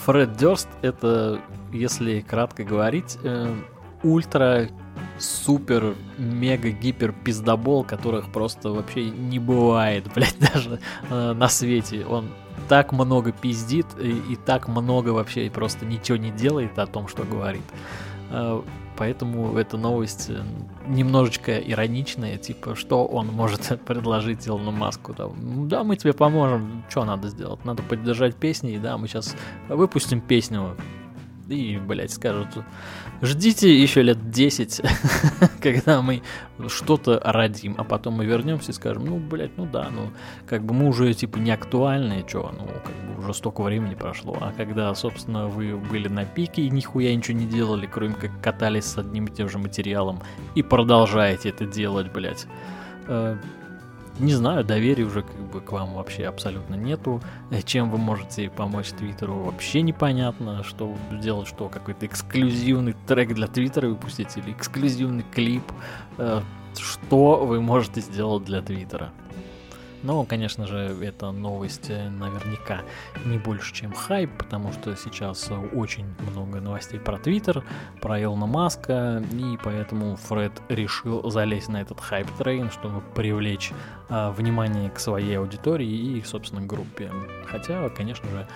Фред 0.05 0.35
Дёрст— 0.37 0.67
это, 0.81 1.39
если 1.71 2.21
кратко 2.21 2.63
говорить, 2.63 3.17
ультра 4.03 4.69
супер, 5.17 5.95
мега, 6.17 6.69
гипер 6.69 7.11
пиздобол, 7.11 7.83
которых 7.83 8.31
просто 8.31 8.69
вообще 8.69 9.09
не 9.09 9.39
бывает, 9.39 10.05
блядь, 10.15 10.37
даже 10.39 10.79
э, 11.09 11.33
на 11.33 11.47
свете. 11.47 12.05
Он 12.05 12.29
так 12.67 12.91
много 12.91 13.31
пиздит 13.31 13.85
и, 13.99 14.11
и 14.33 14.35
так 14.35 14.67
много 14.67 15.09
вообще 15.09 15.49
просто 15.49 15.85
ничего 15.85 16.17
не 16.17 16.31
делает 16.31 16.77
о 16.79 16.87
том, 16.87 17.07
что 17.07 17.23
говорит. 17.23 17.63
Э, 18.29 18.61
поэтому 18.97 19.57
эта 19.57 19.77
новость 19.77 20.29
э, 20.29 20.43
немножечко 20.87 21.57
ироничная, 21.57 22.37
типа, 22.37 22.75
что 22.75 23.05
он 23.05 23.27
может 23.27 23.79
предложить 23.85 24.47
Илону 24.47 24.71
Маску. 24.71 25.13
Да, 25.13 25.29
да 25.37 25.83
мы 25.83 25.95
тебе 25.95 26.13
поможем, 26.13 26.83
что 26.89 27.05
надо 27.05 27.29
сделать? 27.29 27.63
Надо 27.65 27.83
поддержать 27.83 28.35
песни, 28.35 28.77
да, 28.77 28.97
мы 28.97 29.07
сейчас 29.07 29.35
выпустим 29.69 30.21
песню, 30.21 30.75
и, 31.49 31.77
блядь, 31.77 32.11
скажут, 32.11 32.47
ждите 33.21 33.75
еще 33.75 34.01
лет 34.01 34.31
10, 34.31 34.81
когда 35.61 36.01
мы 36.01 36.21
что-то 36.67 37.21
родим, 37.23 37.75
а 37.77 37.83
потом 37.83 38.15
мы 38.15 38.25
вернемся 38.25 38.71
и 38.71 38.73
скажем, 38.73 39.05
ну, 39.05 39.17
блядь, 39.17 39.57
ну 39.57 39.65
да, 39.65 39.89
ну, 39.91 40.11
как 40.47 40.63
бы 40.63 40.73
мы 40.73 40.87
уже, 40.87 41.13
типа, 41.13 41.37
не 41.37 41.51
актуальные, 41.51 42.25
что, 42.27 42.51
ну, 42.57 42.65
как 42.65 42.95
бы 42.95 43.23
уже 43.23 43.33
столько 43.33 43.61
времени 43.61 43.95
прошло, 43.95 44.37
а 44.39 44.53
когда, 44.55 44.93
собственно, 44.95 45.47
вы 45.47 45.77
были 45.77 46.07
на 46.07 46.25
пике 46.25 46.63
и 46.63 46.69
нихуя 46.69 47.15
ничего 47.15 47.37
не 47.37 47.45
делали, 47.45 47.87
кроме 47.91 48.15
как 48.15 48.31
катались 48.41 48.85
с 48.85 48.97
одним 48.97 49.25
и 49.25 49.31
тем 49.31 49.49
же 49.49 49.57
материалом, 49.57 50.21
и 50.55 50.63
продолжаете 50.63 51.49
это 51.49 51.65
делать, 51.65 52.11
блядь, 52.11 52.47
э, 53.07 53.37
не 54.19 54.33
знаю, 54.33 54.63
доверия 54.63 55.03
уже 55.03 55.21
как 55.23 55.35
бы 55.51 55.61
к 55.61 55.71
вам 55.71 55.93
вообще 55.93 56.25
абсолютно 56.25 56.75
нету. 56.75 57.21
Э, 57.51 57.61
чем 57.61 57.89
вы 57.89 57.97
можете 57.97 58.49
помочь 58.49 58.89
Твиттеру, 58.89 59.35
вообще 59.35 59.81
непонятно. 59.81 60.63
Что 60.63 60.95
сделать, 61.11 61.47
что 61.47 61.67
какой-то 61.69 62.05
эксклюзивный 62.05 62.95
трек 63.07 63.33
для 63.33 63.47
Твиттера 63.47 63.87
выпустить 63.87 64.37
или 64.37 64.51
эксклюзивный 64.51 65.25
клип. 65.33 65.63
Э, 66.17 66.41
что 66.77 67.45
вы 67.45 67.61
можете 67.61 68.01
сделать 68.01 68.45
для 68.45 68.61
Твиттера? 68.61 69.11
Но, 70.05 70.23
конечно 70.23 70.67
же, 70.67 70.95
эта 71.01 71.31
новость 71.31 71.89
э, 71.89 72.09
наверняка 72.09 72.81
не 73.25 73.39
больше, 73.39 73.73
чем 73.73 73.91
хайп, 73.91 74.29
потому 74.37 74.71
что 74.71 74.95
сейчас 74.95 75.49
очень 75.73 76.05
много 76.31 76.61
новостей 76.61 76.99
про 76.99 77.17
Твиттер, 77.17 77.63
про 78.01 78.21
Илона 78.21 78.45
Маска, 78.45 79.23
и 79.31 79.57
поэтому 79.63 80.15
Фред 80.15 80.61
решил 80.69 81.27
залезть 81.31 81.69
на 81.69 81.81
этот 81.81 81.99
hype 81.99 82.27
train, 82.27 82.69
чтобы 82.69 83.01
привлечь 83.15 83.71
а, 84.07 84.31
внимание 84.31 84.91
к 84.91 84.99
своей 84.99 85.39
аудитории 85.39 85.87
и, 85.89 86.21
собственно, 86.21 86.61
группе. 86.61 87.11
Хотя, 87.47 87.89
конечно 87.89 88.29
же, 88.29 88.47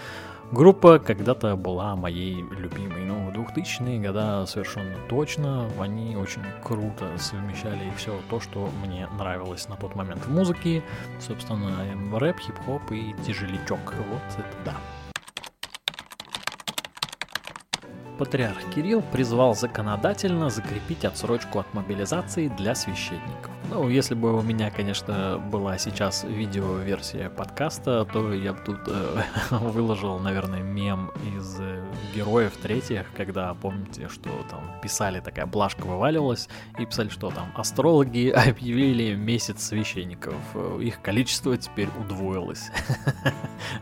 Группа 0.52 0.98
когда-то 0.98 1.56
была 1.56 1.96
моей 1.96 2.42
любимой, 2.42 3.06
но 3.06 3.30
в 3.30 3.30
2000-е 3.30 4.00
годы 4.00 4.48
совершенно 4.48 4.96
точно 5.08 5.70
они 5.80 6.16
очень 6.16 6.42
круто 6.64 7.06
совмещали 7.20 7.92
все 7.98 8.20
то, 8.32 8.40
что 8.40 8.68
мне 8.84 9.08
нравилось 9.20 9.70
на 9.70 9.76
тот 9.76 9.96
момент 9.96 10.26
в 10.26 10.32
музыке, 10.32 10.82
собственно, 11.20 11.72
рэп, 12.18 12.40
хип-хоп 12.40 12.82
и 12.92 13.14
тяжелячок. 13.28 13.94
Вот 14.10 14.40
это 14.40 14.58
да. 14.66 14.74
Патриарх 18.18 18.58
Кирилл 18.74 19.04
призвал 19.04 19.54
законодательно 19.54 20.50
закрепить 20.50 21.06
отсрочку 21.06 21.60
от 21.60 21.72
мобилизации 21.76 22.48
для 22.48 22.74
священников. 22.74 23.59
Ну, 23.72 23.88
если 23.88 24.16
бы 24.16 24.36
у 24.36 24.42
меня, 24.42 24.72
конечно, 24.72 25.38
была 25.52 25.78
сейчас 25.78 26.24
видеоверсия 26.24 27.30
подкаста, 27.30 28.04
то 28.12 28.34
я 28.34 28.54
бы 28.54 28.60
тут 28.66 28.80
э, 28.88 29.22
выложил, 29.52 30.18
наверное, 30.18 30.64
мем 30.64 31.12
из 31.38 31.56
э, 31.60 31.86
героев 32.16 32.54
третьих, 32.60 33.06
когда, 33.16 33.54
помните, 33.54 34.10
что 34.10 34.30
там 34.50 34.82
писали, 34.82 35.20
такая 35.20 35.46
блажка 35.46 35.84
вываливалась, 35.86 36.50
и 36.80 36.86
писали, 36.86 37.10
что 37.10 37.30
там 37.30 37.52
астрологи 37.56 38.30
объявили 38.50 39.14
месяц 39.14 39.68
священников, 39.68 40.34
их 40.82 41.02
количество 41.04 41.56
теперь 41.56 41.90
удвоилось. 42.00 42.72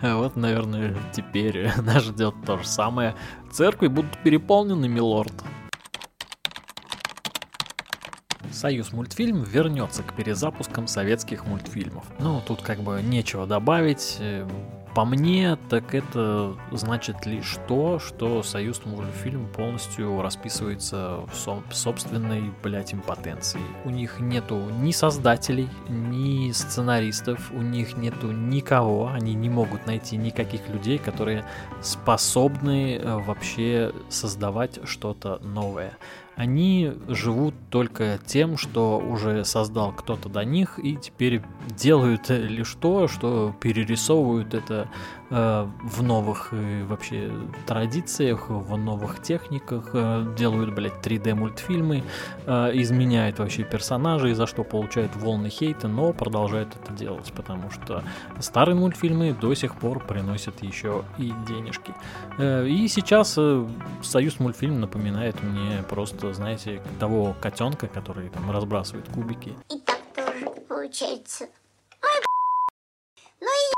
Вот, 0.01 0.35
наверное, 0.35 0.95
теперь 1.13 1.71
нас 1.81 2.03
ждет 2.03 2.35
то 2.45 2.57
же 2.57 2.67
самое. 2.67 3.15
Церкви 3.51 3.87
будут 3.87 4.17
переполнены, 4.21 4.87
милорд. 4.89 5.33
Союз 8.57 8.91
мультфильм 8.91 9.43
вернется 9.43 10.01
к 10.01 10.13
перезапускам 10.13 10.87
советских 10.87 11.45
мультфильмов. 11.45 12.05
Ну, 12.19 12.41
тут 12.45 12.61
как 12.63 12.79
бы 12.79 13.01
нечего 13.03 13.45
добавить. 13.45 14.17
Э, 14.19 14.47
по 14.95 15.05
мне, 15.05 15.59
так 15.69 15.93
это 15.93 16.55
значит 16.71 17.27
лишь 17.27 17.57
то, 17.67 17.99
что 17.99 18.41
Союз 18.41 18.83
мультфильм 18.83 19.45
полностью 19.45 20.23
расписывается 20.23 21.19
в 21.31 21.35
со- 21.35 21.61
собственной, 21.69 22.51
блядь, 22.63 22.95
импотенции. 22.95 23.61
У 23.85 23.91
них 23.91 24.19
нету 24.19 24.59
ни 24.79 24.91
создателей, 24.91 25.69
ни 25.87 26.51
сценаристов, 26.51 27.51
у 27.51 27.61
них 27.61 27.95
нету 27.95 28.31
никого, 28.31 29.11
они 29.13 29.35
не 29.35 29.49
могут 29.49 29.85
найти 29.85 30.17
никаких 30.17 30.67
людей, 30.67 30.97
которые 30.97 31.45
способны 31.83 32.95
э, 32.95 33.17
вообще 33.17 33.93
создавать 34.09 34.79
что-то 34.85 35.37
новое 35.43 35.95
они 36.37 36.93
живут 37.07 37.55
только 37.71 38.19
тем, 38.23 38.57
что 38.57 38.99
уже 38.99 39.43
создал 39.43 39.91
кто-то 39.91 40.29
до 40.29 40.45
них, 40.45 40.77
и 40.77 40.95
теперь 40.95 41.41
делают 41.75 42.29
лишь 42.29 42.75
то, 42.79 43.07
что 43.07 43.55
перерисовывают 43.59 44.53
это 44.53 44.87
в 45.29 46.03
новых 46.03 46.49
э, 46.51 46.83
вообще 46.85 47.31
традициях, 47.65 48.49
в 48.49 48.77
новых 48.77 49.21
техниках, 49.21 49.89
э, 49.93 50.33
делают, 50.37 50.73
блядь, 50.73 51.05
3D 51.05 51.33
мультфильмы, 51.33 52.03
изменяют 52.45 53.39
вообще 53.39 53.63
персонажей, 53.63 54.33
за 54.33 54.47
что 54.47 54.63
получают 54.63 55.15
волны 55.15 55.49
хейта, 55.49 55.87
но 55.87 56.13
продолжают 56.13 56.75
это 56.75 56.93
делать, 56.93 57.31
потому 57.33 57.69
что 57.71 58.03
старые 58.39 58.75
мультфильмы 58.75 59.33
до 59.33 59.53
сих 59.53 59.75
пор 59.75 59.99
приносят 59.99 60.63
еще 60.63 61.03
и 61.17 61.33
денежки. 61.47 61.93
И 62.39 62.87
сейчас 62.87 63.37
Союз 64.01 64.39
мультфильм 64.39 64.79
напоминает 64.79 65.41
мне 65.43 65.83
просто, 65.89 66.33
знаете, 66.33 66.81
того 66.99 67.35
котенка, 67.41 67.87
который 67.87 68.29
там 68.29 68.49
разбрасывает 68.51 69.07
кубики. 69.09 69.53
И 69.69 69.79
так 69.79 69.99
тоже 70.15 70.45
получается. 70.67 71.45
Ой, 72.01 72.21
ну 73.41 73.47
и 73.47 73.76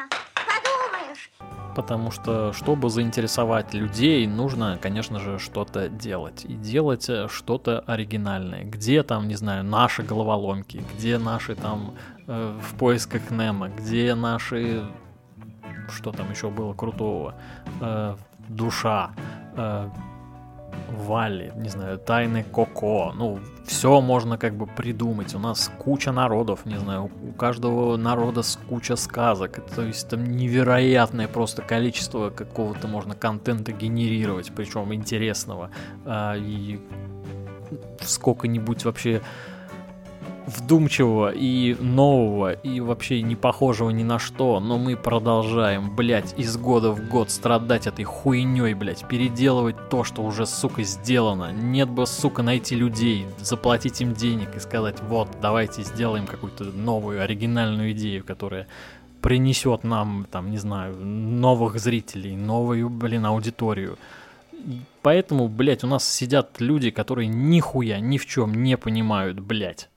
мне 0.00 0.08
нужно, 0.08 0.08
подумаешь. 0.34 1.30
Потому 1.76 2.10
что, 2.10 2.52
чтобы 2.52 2.90
заинтересовать 2.90 3.74
людей, 3.74 4.26
нужно, 4.26 4.78
конечно 4.80 5.20
же, 5.20 5.38
что-то 5.38 5.88
делать. 5.88 6.44
И 6.44 6.54
делать 6.54 7.08
э, 7.08 7.28
что-то 7.28 7.80
оригинальное. 7.80 8.64
Где 8.64 9.02
там, 9.02 9.28
не 9.28 9.36
знаю, 9.36 9.64
наши 9.64 10.02
головоломки, 10.02 10.84
где 10.94 11.18
наши 11.18 11.54
там 11.54 11.94
э, 12.26 12.58
в 12.60 12.74
поисках 12.74 13.30
Немо, 13.30 13.68
где 13.68 14.14
наши... 14.14 14.84
Что 15.88 16.12
там 16.12 16.30
еще 16.30 16.50
было 16.50 16.72
крутого? 16.74 17.34
Э, 17.80 18.16
душа. 18.48 19.10
Э, 19.56 19.88
Вали, 20.90 21.52
не 21.56 21.68
знаю, 21.68 21.98
Тайны 21.98 22.44
Коко. 22.44 23.12
Ну, 23.16 23.40
все 23.66 24.00
можно 24.00 24.38
как 24.38 24.54
бы 24.54 24.66
придумать. 24.66 25.34
У 25.34 25.38
нас 25.38 25.70
куча 25.78 26.12
народов, 26.12 26.66
не 26.66 26.78
знаю, 26.78 27.10
у 27.28 27.32
каждого 27.32 27.96
народа 27.96 28.42
куча 28.68 28.96
сказок. 28.96 29.60
То 29.74 29.82
есть 29.82 30.08
там 30.08 30.24
невероятное 30.24 31.28
просто 31.28 31.62
количество 31.62 32.30
какого-то 32.30 32.88
можно 32.88 33.14
контента 33.14 33.72
генерировать, 33.72 34.52
причем 34.54 34.92
интересного. 34.92 35.70
А, 36.04 36.36
и 36.36 36.80
сколько-нибудь 38.00 38.84
вообще 38.84 39.22
вдумчивого 40.46 41.30
и 41.30 41.74
нового, 41.74 42.52
и 42.52 42.80
вообще 42.80 43.22
не 43.22 43.36
похожего 43.36 43.90
ни 43.90 44.02
на 44.02 44.18
что, 44.18 44.60
но 44.60 44.78
мы 44.78 44.96
продолжаем, 44.96 45.94
блять, 45.94 46.34
из 46.36 46.56
года 46.56 46.92
в 46.92 47.08
год 47.08 47.30
страдать 47.30 47.86
этой 47.86 48.04
хуйней, 48.04 48.74
блять, 48.74 49.06
переделывать 49.08 49.76
то, 49.90 50.04
что 50.04 50.22
уже, 50.22 50.46
сука, 50.46 50.82
сделано. 50.82 51.52
Нет 51.52 51.88
бы, 51.88 52.06
сука, 52.06 52.42
найти 52.42 52.74
людей, 52.74 53.26
заплатить 53.38 54.00
им 54.00 54.14
денег 54.14 54.56
и 54.56 54.60
сказать, 54.60 54.96
вот, 55.02 55.28
давайте 55.40 55.82
сделаем 55.82 56.26
какую-то 56.26 56.64
новую, 56.64 57.22
оригинальную 57.22 57.92
идею, 57.92 58.24
которая 58.24 58.66
принесет 59.20 59.84
нам, 59.84 60.26
там, 60.30 60.50
не 60.50 60.58
знаю, 60.58 60.96
новых 60.96 61.78
зрителей, 61.78 62.36
новую, 62.36 62.88
блин, 62.88 63.26
аудиторию 63.26 63.98
Поэтому, 65.02 65.48
блядь, 65.48 65.84
у 65.84 65.86
нас 65.86 66.08
сидят 66.08 66.60
люди, 66.60 66.90
которые 66.90 67.28
нихуя 67.28 68.00
ни 68.00 68.18
в 68.18 68.26
чем 68.26 68.62
не 68.62 68.76
понимают, 68.76 69.40
блядь. 69.40 69.88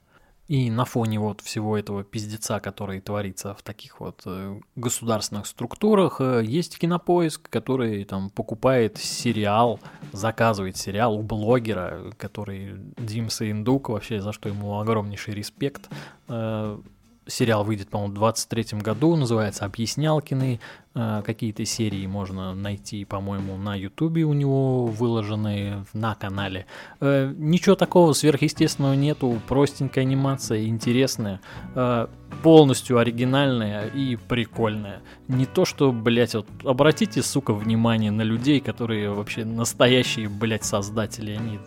И 0.54 0.70
на 0.70 0.86
фоне 0.86 1.18
вот 1.20 1.42
всего 1.42 1.76
этого 1.76 2.04
пиздеца, 2.04 2.60
который 2.60 3.02
творится 3.02 3.56
в 3.56 3.64
таких 3.64 4.00
вот 4.00 4.22
э, 4.28 4.60
государственных 4.76 5.48
структурах, 5.48 6.22
э, 6.22 6.44
есть 6.46 6.78
кинопоиск, 6.78 7.50
который 7.50 8.04
там 8.04 8.30
покупает 8.30 9.00
сериал, 9.00 9.80
заказывает 10.12 10.78
сериал 10.78 11.16
у 11.16 11.24
блогера, 11.24 12.12
который 12.18 12.76
Димса 13.00 13.50
Индук, 13.50 13.90
вообще 13.90 14.22
за 14.22 14.32
что 14.32 14.48
ему 14.48 14.80
огромнейший 14.80 15.34
респект, 15.34 15.90
э, 16.28 16.80
сериал 17.28 17.64
выйдет, 17.64 17.90
по-моему, 17.90 18.14
в 18.14 18.16
23 18.16 18.80
году, 18.80 19.16
называется 19.16 19.66
«Объяснялкины». 19.66 20.60
Э, 20.96 21.24
какие-то 21.26 21.66
серии 21.66 22.06
можно 22.06 22.54
найти, 22.54 23.04
по-моему, 23.06 23.58
на 23.58 23.76
Ютубе 23.76 24.24
у 24.24 24.34
него 24.34 24.86
выложенные 24.86 25.86
на 25.94 26.14
канале. 26.16 26.68
Э, 27.00 27.34
ничего 27.36 27.76
такого 27.76 28.14
сверхъестественного 28.14 28.94
нету, 28.94 29.42
простенькая 29.48 30.04
анимация, 30.04 30.66
интересная, 30.66 31.42
э, 31.76 32.08
полностью 32.44 33.00
оригинальная 33.00 33.88
и 33.88 34.16
прикольная. 34.16 35.02
Не 35.28 35.46
то, 35.46 35.66
что, 35.66 35.92
блядь, 35.92 36.36
вот 36.36 36.48
обратите, 36.64 37.24
сука, 37.24 37.54
внимание 37.54 38.12
на 38.12 38.22
людей, 38.22 38.60
которые 38.60 39.12
вообще 39.12 39.46
настоящие, 39.46 40.30
блядь, 40.30 40.64
создатели, 40.64 41.32
они, 41.32 41.60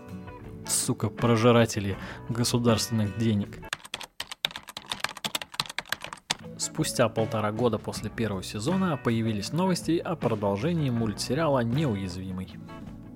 сука, 0.68 1.08
прожиратели 1.08 1.96
государственных 2.28 3.18
денег. 3.18 3.58
Спустя 6.58 7.08
полтора 7.08 7.52
года 7.52 7.78
после 7.78 8.08
первого 8.08 8.42
сезона 8.42 8.96
появились 8.96 9.52
новости 9.52 9.98
о 9.98 10.16
продолжении 10.16 10.88
мультсериала 10.88 11.60
«Неуязвимый». 11.60 12.54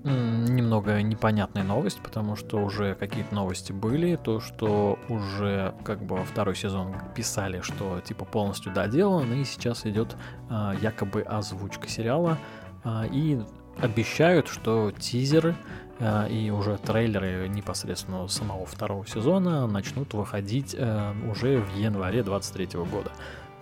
Немного 0.03 1.03
непонятная 1.03 1.63
новость, 1.63 2.01
потому 2.03 2.35
что 2.35 2.59
уже 2.59 2.95
какие-то 2.95 3.35
новости 3.35 3.73
были, 3.73 4.17
то, 4.17 4.41
что 4.41 4.99
уже 5.11 5.75
как 5.85 6.03
бы 6.03 6.23
второй 6.25 6.57
сезон 6.57 6.95
писали, 7.15 7.61
что 7.61 8.01
типа 8.01 8.25
полностью 8.25 8.73
доделан, 8.73 9.31
и 9.35 9.45
сейчас 9.45 9.85
идет 9.85 10.17
а, 10.49 10.75
якобы 10.81 11.21
озвучка 11.21 11.87
сериала, 11.87 12.39
а, 12.83 13.05
и 13.11 13.41
обещают, 13.83 14.49
что 14.49 14.91
тизеры 14.91 15.57
а, 15.99 16.27
и 16.27 16.51
уже 16.51 16.77
трейлеры 16.79 17.49
непосредственно 17.49 18.27
самого 18.29 18.67
второго 18.67 19.07
сезона 19.07 19.67
начнут 19.67 20.15
выходить 20.15 20.75
а, 20.79 21.15
уже 21.31 21.59
в 21.59 21.77
январе 21.77 22.23
23 22.23 22.81
года. 22.91 23.13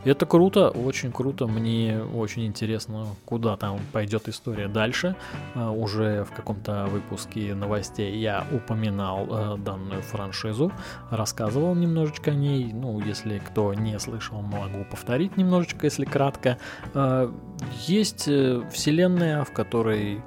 Это 0.04 0.26
круто, 0.26 0.70
очень 0.70 1.12
круто. 1.12 1.46
Мне 1.46 2.00
очень 2.14 2.46
интересно, 2.46 3.06
куда 3.24 3.56
там 3.56 3.78
пойдет 3.92 4.28
история 4.28 4.68
дальше. 4.68 5.16
Uh, 5.54 5.76
уже 5.76 6.24
в 6.24 6.30
каком-то 6.34 6.87
выпуске 6.87 7.54
новостей 7.54 8.16
я 8.18 8.46
упоминал 8.52 9.26
uh, 9.26 9.58
данную 9.58 10.02
франшизу, 10.02 10.72
рассказывал 11.11 11.74
немножечко 11.74 12.30
о 12.30 12.34
ней. 12.34 12.72
Ну, 12.72 13.00
если 13.00 13.38
кто 13.38 13.74
не 13.74 13.98
слышал, 13.98 14.40
могу 14.40 14.84
повторить 14.84 15.37
немножечко, 15.37 15.87
если 15.87 16.04
кратко. 16.04 16.58
Uh, 16.94 17.34
есть 17.87 18.28
э, 18.28 18.62
вселенная, 18.70 19.44
в 19.44 19.52
которой 19.52 20.22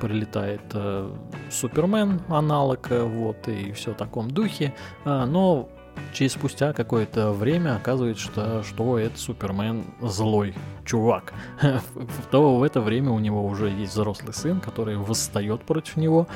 прилетает 0.00 0.60
э, 0.74 1.10
Супермен, 1.50 2.20
аналог, 2.28 2.90
э, 2.90 3.02
вот, 3.02 3.48
и 3.48 3.72
все 3.72 3.92
в 3.92 3.96
таком 3.96 4.30
духе, 4.30 4.74
э, 5.04 5.24
но 5.24 5.68
через 6.12 6.32
спустя 6.32 6.72
какое-то 6.72 7.32
время 7.32 7.76
оказывается, 7.76 8.22
что, 8.22 8.62
что 8.62 8.98
это 8.98 9.18
Супермен 9.18 9.84
злой 10.00 10.54
чувак. 10.84 11.32
То 12.30 12.56
в 12.56 12.62
это 12.62 12.80
время 12.80 13.10
у 13.10 13.18
него 13.18 13.44
уже 13.44 13.68
есть 13.68 13.92
взрослый 13.92 14.32
сын, 14.32 14.60
который 14.60 14.96
восстает 14.96 15.62
против 15.62 15.96
него 15.96 16.26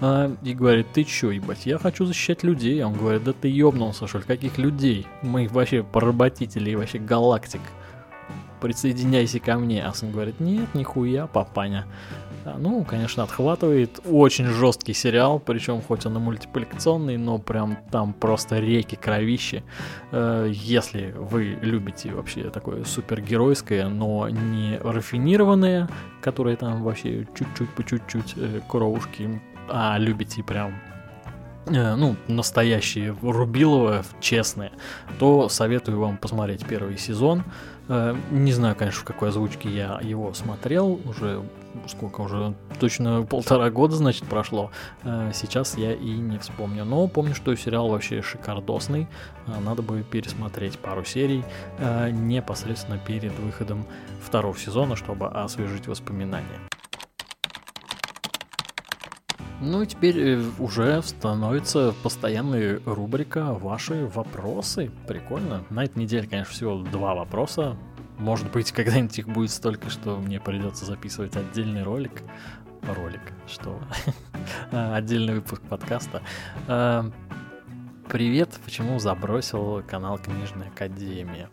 э, 0.00 0.34
и 0.42 0.54
говорит, 0.54 0.88
ты 0.92 1.04
чё, 1.04 1.30
ебать, 1.30 1.66
я 1.66 1.78
хочу 1.78 2.04
защищать 2.04 2.42
людей. 2.42 2.82
А 2.82 2.88
он 2.88 2.94
говорит, 2.94 3.24
да 3.24 3.32
ты 3.32 3.48
ёбнулся, 3.48 4.06
что 4.06 4.18
ли, 4.18 4.24
каких 4.24 4.58
людей? 4.58 5.06
Мы 5.22 5.48
вообще 5.48 5.82
поработители, 5.82 6.74
вообще 6.74 6.98
галактик. 6.98 7.60
Присоединяйся 8.62 9.40
ко 9.40 9.58
мне. 9.58 9.84
А 9.84 9.92
сын 9.92 10.12
говорит, 10.12 10.38
нет, 10.38 10.72
нихуя, 10.72 11.26
папаня. 11.26 11.84
Ну, 12.58 12.84
конечно, 12.84 13.24
отхватывает. 13.24 14.00
Очень 14.04 14.46
жесткий 14.46 14.94
сериал, 14.94 15.40
причем 15.40 15.82
хоть 15.82 16.06
он 16.06 16.16
и 16.16 16.20
мультипликационный, 16.20 17.16
но 17.16 17.38
прям 17.38 17.76
там 17.90 18.12
просто 18.12 18.60
реки 18.60 18.94
кровищи. 18.94 19.64
Э, 20.12 20.48
если 20.52 21.12
вы 21.16 21.58
любите 21.60 22.12
вообще 22.12 22.50
такое 22.50 22.84
супергеройское, 22.84 23.88
но 23.88 24.28
не 24.28 24.78
рафинированное, 24.78 25.88
которое 26.20 26.56
там 26.56 26.84
вообще 26.84 27.26
чуть-чуть 27.36 27.70
по 27.70 27.82
чуть-чуть 27.82 28.34
э, 28.36 28.60
кровушки, 28.68 29.40
а 29.68 29.98
любите 29.98 30.44
прям 30.44 30.72
э, 31.66 31.94
ну, 31.96 32.16
настоящие 32.28 33.16
Рубилова, 33.22 34.04
честные, 34.20 34.70
то 35.18 35.48
советую 35.48 35.98
вам 35.98 36.16
посмотреть 36.16 36.64
первый 36.64 36.96
сезон. 36.96 37.42
Не 37.88 38.52
знаю, 38.52 38.76
конечно, 38.76 39.00
в 39.00 39.04
какой 39.04 39.30
озвучке 39.30 39.68
я 39.68 40.00
его 40.02 40.32
смотрел, 40.34 41.00
уже 41.04 41.42
сколько 41.88 42.20
уже, 42.20 42.54
точно 42.78 43.22
полтора 43.22 43.70
года, 43.70 43.96
значит, 43.96 44.24
прошло. 44.24 44.70
Э, 45.04 45.30
сейчас 45.34 45.76
я 45.76 45.92
и 45.92 46.10
не 46.10 46.38
вспомню. 46.38 46.84
Но 46.84 47.06
помню, 47.08 47.34
что 47.34 47.54
сериал 47.54 47.88
вообще 47.88 48.22
шикардосный. 48.22 49.06
Э, 49.46 49.60
надо 49.60 49.82
бы 49.82 50.02
пересмотреть 50.02 50.78
пару 50.78 51.04
серий 51.04 51.44
э, 51.78 52.10
непосредственно 52.10 52.98
перед 52.98 53.36
выходом 53.38 53.86
второго 54.22 54.56
сезона, 54.56 54.96
чтобы 54.96 55.28
освежить 55.28 55.86
воспоминания. 55.86 56.71
Ну 59.64 59.80
и 59.80 59.86
теперь 59.86 60.40
уже 60.58 61.00
становится 61.02 61.94
постоянной 62.02 62.78
рубрика 62.84 63.54
«Ваши 63.54 64.06
вопросы». 64.06 64.90
Прикольно. 65.06 65.64
На 65.70 65.84
этой 65.84 66.00
неделе, 66.00 66.26
конечно, 66.26 66.52
всего 66.52 66.78
два 66.82 67.14
вопроса. 67.14 67.76
Может 68.18 68.50
быть, 68.50 68.72
когда-нибудь 68.72 69.16
их 69.20 69.28
будет 69.28 69.52
столько, 69.52 69.88
что 69.88 70.16
мне 70.16 70.40
придется 70.40 70.84
записывать 70.84 71.36
отдельный 71.36 71.84
ролик. 71.84 72.22
Ролик, 72.96 73.20
что? 73.46 73.80
Отдельный 74.72 75.34
выпуск 75.34 75.62
подкаста. 75.62 76.22
А, 76.66 77.08
привет, 78.08 78.58
почему 78.64 78.98
забросил 78.98 79.84
канал 79.84 80.18
Книжная 80.18 80.70
Академия? 80.70 81.48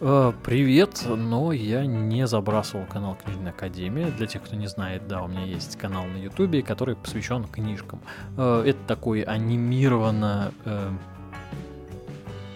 А, 0.00 0.32
привет, 0.44 1.04
но 1.08 1.50
я 1.52 1.84
не 1.84 2.26
забрасывал 2.28 2.86
канал 2.86 3.16
Книжная 3.22 3.50
Академия. 3.50 4.06
Для 4.06 4.28
тех, 4.28 4.42
кто 4.42 4.54
не 4.54 4.68
знает, 4.68 5.08
да, 5.08 5.22
у 5.22 5.28
меня 5.28 5.44
есть 5.44 5.76
канал 5.76 6.04
на 6.04 6.18
Ютубе, 6.18 6.62
который 6.62 6.94
посвящен 6.94 7.44
книжкам. 7.44 8.00
А, 8.36 8.62
это 8.62 8.78
такой 8.86 9.22
анимированно 9.22 10.52
э, 10.64 10.90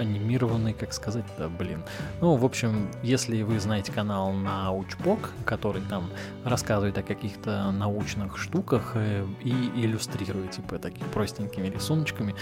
анимированный, 0.02 0.74
как 0.74 0.92
сказать-то, 0.92 1.48
блин. 1.48 1.82
Ну, 2.20 2.36
в 2.36 2.44
общем, 2.44 2.90
если 3.02 3.42
вы 3.42 3.58
знаете 3.58 3.92
канал 3.92 4.32
Научпок, 4.32 5.30
который 5.44 5.82
там 5.82 6.10
рассказывает 6.44 6.98
о 6.98 7.02
каких-то 7.02 7.70
научных 7.70 8.38
штуках 8.38 8.92
э, 8.94 9.26
и 9.42 9.50
иллюстрирует, 9.50 10.52
типа, 10.52 10.78
такими 10.78 11.08
простенькими 11.08 11.68
рисуночками, 11.68 12.34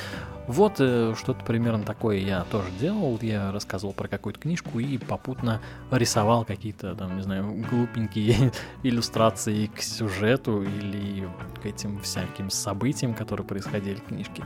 вот 0.46 0.76
э, 0.80 1.14
что-то 1.16 1.44
примерно 1.44 1.84
такое 1.84 2.16
я 2.16 2.44
тоже 2.50 2.68
делал. 2.80 3.18
Я 3.22 3.52
рассказывал 3.52 3.92
про 3.92 4.08
какую-то 4.08 4.40
книжку 4.40 4.80
и 4.80 4.98
попутно 4.98 5.60
рисовал 5.90 6.44
какие-то, 6.44 6.94
там, 6.94 7.16
не 7.16 7.22
знаю, 7.22 7.64
глупенькие 7.70 8.52
иллюстрации 8.82 9.66
к 9.66 9.80
сюжету 9.80 10.62
или 10.62 11.28
к 11.62 11.66
этим 11.66 12.00
всяким 12.00 12.50
событиям, 12.50 13.14
которые 13.14 13.46
происходили 13.46 13.96
в 13.96 14.04
книжке. 14.04 14.42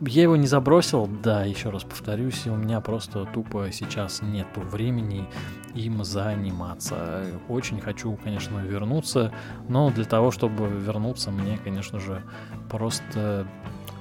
Я 0.00 0.24
его 0.24 0.36
не 0.36 0.46
забросил, 0.46 1.06
да, 1.06 1.44
еще 1.44 1.70
раз 1.70 1.84
повторюсь, 1.84 2.46
у 2.46 2.54
меня 2.54 2.82
просто 2.82 3.24
тупо 3.24 3.68
сейчас 3.72 4.20
нету 4.20 4.60
времени 4.60 5.26
им 5.74 6.04
заниматься. 6.04 7.24
Очень 7.48 7.80
хочу, 7.80 8.18
конечно, 8.22 8.58
вернуться, 8.58 9.32
но 9.68 9.90
для 9.90 10.04
того, 10.04 10.30
чтобы 10.30 10.68
вернуться, 10.68 11.30
мне, 11.30 11.58
конечно 11.64 11.98
же, 11.98 12.22
просто 12.70 13.46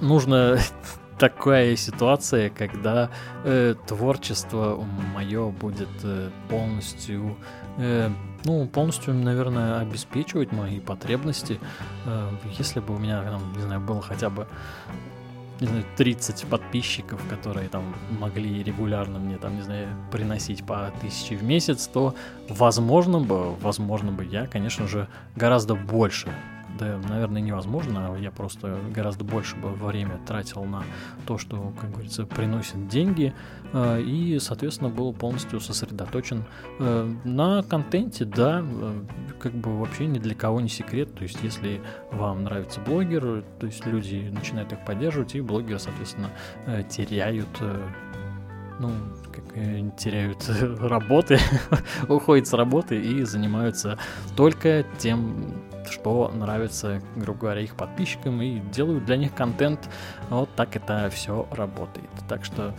нужно 0.01 0.57
такая 1.17 1.77
ситуация, 1.77 2.49
когда 2.49 3.09
э, 3.45 3.75
творчество 3.87 4.83
мое 5.13 5.49
будет 5.49 5.87
э, 6.03 6.29
полностью, 6.49 7.37
э, 7.77 8.09
ну, 8.43 8.67
полностью, 8.67 9.13
наверное, 9.13 9.79
обеспечивать 9.79 10.51
мои 10.51 10.81
потребности. 10.81 11.57
Э, 12.05 12.31
если 12.57 12.81
бы 12.81 12.95
у 12.95 12.97
меня, 12.97 13.23
не 13.55 13.61
знаю, 13.61 13.79
было 13.79 14.01
хотя 14.01 14.29
бы 14.29 14.45
не 15.61 15.67
знаю, 15.67 15.85
30 15.97 16.45
подписчиков, 16.45 17.21
которые 17.29 17.69
там 17.69 17.95
могли 18.19 18.63
регулярно 18.63 19.19
мне 19.19 19.37
там, 19.37 19.55
не 19.55 19.61
знаю, 19.61 19.87
приносить 20.11 20.65
по 20.65 20.91
тысяче 21.01 21.35
в 21.35 21.43
месяц, 21.43 21.87
то 21.87 22.15
возможно 22.49 23.19
бы, 23.19 23.55
возможно 23.55 24.11
бы 24.11 24.25
я, 24.25 24.47
конечно 24.47 24.87
же, 24.87 25.07
гораздо 25.35 25.75
больше 25.75 26.29
да, 26.77 26.99
наверное, 27.09 27.41
невозможно. 27.41 28.15
Я 28.19 28.31
просто 28.31 28.79
гораздо 28.93 29.23
больше 29.23 29.55
бы 29.55 29.69
время 29.69 30.19
тратил 30.25 30.63
на 30.63 30.83
то, 31.25 31.37
что, 31.37 31.73
как 31.79 31.91
говорится, 31.91 32.25
приносит 32.25 32.87
деньги, 32.87 33.33
э, 33.73 34.01
и, 34.01 34.39
соответственно, 34.39 34.89
был 34.89 35.13
полностью 35.13 35.59
сосредоточен 35.59 36.45
э, 36.79 37.13
на 37.23 37.63
контенте, 37.63 38.25
да, 38.25 38.63
э, 38.63 39.01
как 39.39 39.53
бы 39.53 39.79
вообще 39.79 40.05
ни 40.05 40.19
для 40.19 40.35
кого 40.35 40.61
не 40.61 40.69
секрет. 40.69 41.13
То 41.15 41.23
есть, 41.23 41.37
если 41.43 41.81
вам 42.11 42.43
нравится 42.43 42.81
блогер, 42.81 43.43
то 43.59 43.65
есть 43.65 43.85
люди 43.85 44.29
начинают 44.31 44.71
их 44.73 44.83
поддерживать, 44.85 45.35
и 45.35 45.41
блогеры, 45.41 45.79
соответственно, 45.79 46.29
теряют 46.89 47.47
ну, 48.79 48.91
теряют 49.97 50.49
работы, 50.79 51.39
уходят 52.09 52.47
с 52.47 52.53
работы 52.53 52.99
и 52.99 53.23
занимаются 53.23 53.97
только 54.35 54.85
тем, 54.97 55.53
что 55.89 56.31
нравится, 56.33 57.01
грубо 57.15 57.39
говоря, 57.39 57.61
их 57.61 57.75
подписчикам 57.75 58.41
и 58.41 58.59
делают 58.59 59.05
для 59.05 59.17
них 59.17 59.33
контент. 59.33 59.89
Вот 60.29 60.49
так 60.55 60.75
это 60.75 61.09
все 61.09 61.47
работает. 61.51 62.09
Так 62.27 62.45
что 62.45 62.73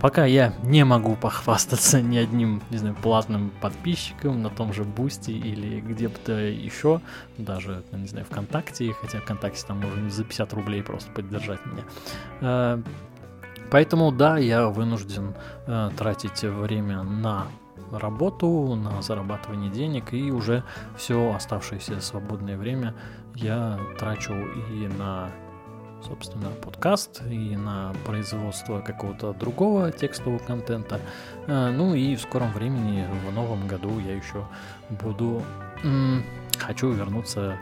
Пока 0.00 0.24
я 0.24 0.54
не 0.62 0.82
могу 0.84 1.14
похвастаться 1.14 2.00
ни 2.00 2.16
одним, 2.16 2.62
не 2.70 2.78
знаю, 2.78 2.94
платным 2.94 3.52
подписчиком 3.60 4.40
на 4.42 4.48
том 4.48 4.72
же 4.72 4.84
Бусти 4.84 5.30
или 5.30 5.80
где-то 5.80 6.32
еще, 6.32 7.02
даже, 7.36 7.82
не 7.92 8.06
знаю, 8.06 8.24
ВКонтакте, 8.24 8.94
хотя 8.94 9.20
ВКонтакте 9.20 9.62
там 9.66 9.80
можно 9.80 10.08
за 10.08 10.24
50 10.24 10.52
рублей 10.54 10.82
просто 10.82 11.10
поддержать 11.12 11.60
меня. 11.66 11.84
Э, 12.40 12.82
поэтому, 13.70 14.10
да, 14.10 14.38
я 14.38 14.68
вынужден 14.68 15.34
э, 15.66 15.90
тратить 15.98 16.42
время 16.44 17.02
на 17.02 17.48
работу, 17.92 18.74
на 18.76 19.02
зарабатывание 19.02 19.70
денег, 19.70 20.12
и 20.12 20.30
уже 20.30 20.64
все 20.96 21.34
оставшееся 21.34 22.00
свободное 22.00 22.56
время 22.56 22.94
я 23.34 23.78
трачу 23.98 24.34
и 24.34 24.88
на 24.98 25.30
собственно, 26.06 26.50
подкаст 26.62 27.22
и 27.28 27.56
на 27.56 27.92
производство 28.06 28.80
какого-то 28.80 29.32
другого 29.32 29.92
текстового 29.92 30.38
контента. 30.38 31.00
А, 31.46 31.70
ну 31.70 31.94
и 31.94 32.16
в 32.16 32.22
скором 32.22 32.52
времени, 32.52 33.06
в 33.28 33.32
новом 33.32 33.66
году, 33.66 33.98
я 34.00 34.16
еще 34.16 34.46
буду... 34.88 35.42
хочу 36.58 36.90
вернуться 36.90 37.58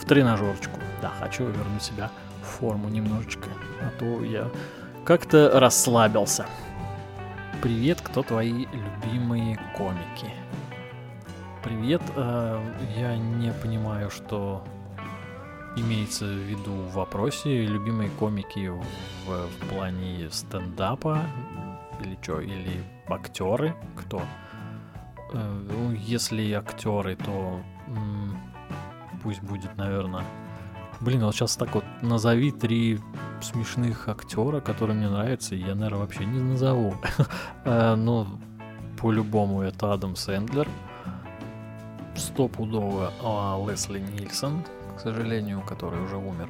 в 0.00 0.04
тренажерочку. 0.04 0.78
Да, 1.02 1.12
хочу 1.20 1.44
вернуть 1.44 1.82
себя 1.82 2.10
в 2.42 2.46
форму 2.46 2.88
немножечко, 2.88 3.48
а 3.80 3.90
то 3.98 4.22
я 4.24 4.48
как-то 5.04 5.58
расслабился. 5.58 6.46
Привет, 7.62 8.00
кто 8.00 8.22
твои 8.22 8.66
любимые 8.72 9.58
комики? 9.76 10.30
Привет, 11.64 12.02
э, 12.14 12.60
я 12.96 13.16
не 13.16 13.52
понимаю, 13.52 14.10
что 14.10 14.62
имеется 15.76 16.26
в 16.26 16.28
виду 16.38 16.72
в 16.72 16.92
вопросе 16.94 17.66
любимые 17.66 18.10
комики 18.10 18.68
в, 18.68 18.82
в 19.26 19.68
плане 19.68 20.28
стендапа 20.30 21.20
или 22.04 22.16
что, 22.22 22.40
или 22.40 22.82
актеры, 23.08 23.74
кто? 23.96 24.22
Э, 25.32 25.62
ну, 25.70 25.92
если 25.92 26.52
актеры, 26.52 27.16
то 27.16 27.60
м- 27.88 28.38
пусть 29.22 29.42
будет, 29.42 29.76
наверное. 29.76 30.24
Блин, 31.00 31.24
вот 31.24 31.34
сейчас 31.34 31.56
так 31.56 31.74
вот 31.74 31.84
назови 32.02 32.52
три 32.52 33.00
смешных 33.40 34.08
актера, 34.08 34.60
которые 34.60 34.96
мне 34.96 35.08
нравятся, 35.08 35.54
и 35.54 35.58
я, 35.58 35.74
наверное, 35.74 36.00
вообще 36.00 36.24
не 36.24 36.40
назову. 36.40 36.94
Э, 37.64 37.96
но 37.96 38.26
по-любому 39.00 39.62
это 39.62 39.92
Адам 39.92 40.14
Сэндлер. 40.14 40.68
Стопудово 42.14 43.12
а, 43.22 43.58
Лесли 43.68 43.98
Нильсон, 43.98 44.62
к 44.96 45.00
сожалению, 45.00 45.60
который 45.62 46.00
уже 46.00 46.16
умер. 46.16 46.48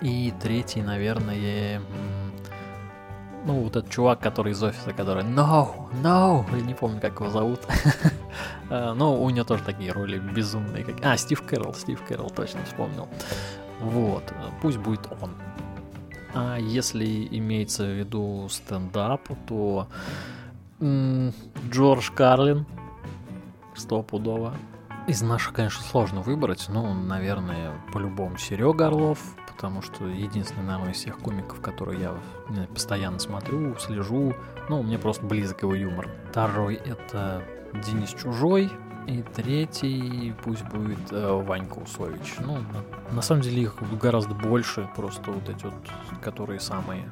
И 0.00 0.32
третий, 0.40 0.82
наверное, 0.82 1.80
ну, 3.44 3.62
вот 3.62 3.76
этот 3.76 3.90
чувак, 3.90 4.20
который 4.20 4.52
из 4.52 4.62
офиса, 4.62 4.92
который 4.92 5.24
No, 5.24 5.88
no, 6.02 6.62
не 6.62 6.74
помню, 6.74 7.00
как 7.00 7.20
его 7.20 7.30
зовут. 7.30 7.60
А, 8.68 8.94
но 8.96 9.20
у 9.20 9.30
него 9.30 9.44
тоже 9.44 9.64
такие 9.64 9.90
роли 9.90 10.18
безумные. 10.18 10.84
Как... 10.84 10.96
А, 11.02 11.16
Стив 11.16 11.42
Кэрролл, 11.42 11.74
Стив 11.74 12.00
Кэрролл, 12.06 12.30
точно 12.30 12.60
вспомнил. 12.64 13.08
Вот, 13.80 14.32
пусть 14.60 14.78
будет 14.78 15.06
он. 15.20 15.30
А 16.34 16.56
если 16.58 17.26
имеется 17.30 17.84
в 17.84 17.98
виду 17.98 18.48
стендап, 18.50 19.28
то 19.46 19.88
Джордж 20.80 22.10
Карлин 22.14 22.66
стопудово. 23.74 24.54
Из 25.06 25.22
наших, 25.22 25.54
конечно, 25.54 25.82
сложно 25.82 26.20
выбрать, 26.20 26.68
но, 26.68 26.92
наверное, 26.92 27.72
по-любому 27.92 28.36
Серега 28.36 28.88
Орлов, 28.88 29.18
потому 29.46 29.80
что 29.80 30.06
единственный, 30.06 30.64
наверное, 30.64 30.92
из 30.92 30.98
всех 30.98 31.18
комиков, 31.18 31.60
которые 31.62 32.00
я 32.00 32.66
постоянно 32.66 33.18
смотрю, 33.18 33.74
слежу, 33.78 34.34
ну, 34.68 34.82
мне 34.82 34.98
просто 34.98 35.24
близок 35.24 35.62
его 35.62 35.74
юмор. 35.74 36.10
Второй— 36.30 36.74
это 36.84 37.42
Денис 37.86 38.10
Чужой, 38.10 38.70
и 39.08 39.22
третий 39.22 40.34
пусть 40.44 40.64
будет 40.64 41.10
э, 41.10 41.42
Ванька 41.42 41.78
Усович. 41.78 42.34
Ну, 42.40 42.58
на, 42.58 43.14
на 43.14 43.22
самом 43.22 43.40
деле 43.40 43.62
их 43.62 43.76
гораздо 43.98 44.34
больше, 44.34 44.88
просто 44.94 45.30
вот 45.30 45.48
эти 45.48 45.64
вот, 45.64 45.74
которые 46.20 46.60
самые 46.60 47.10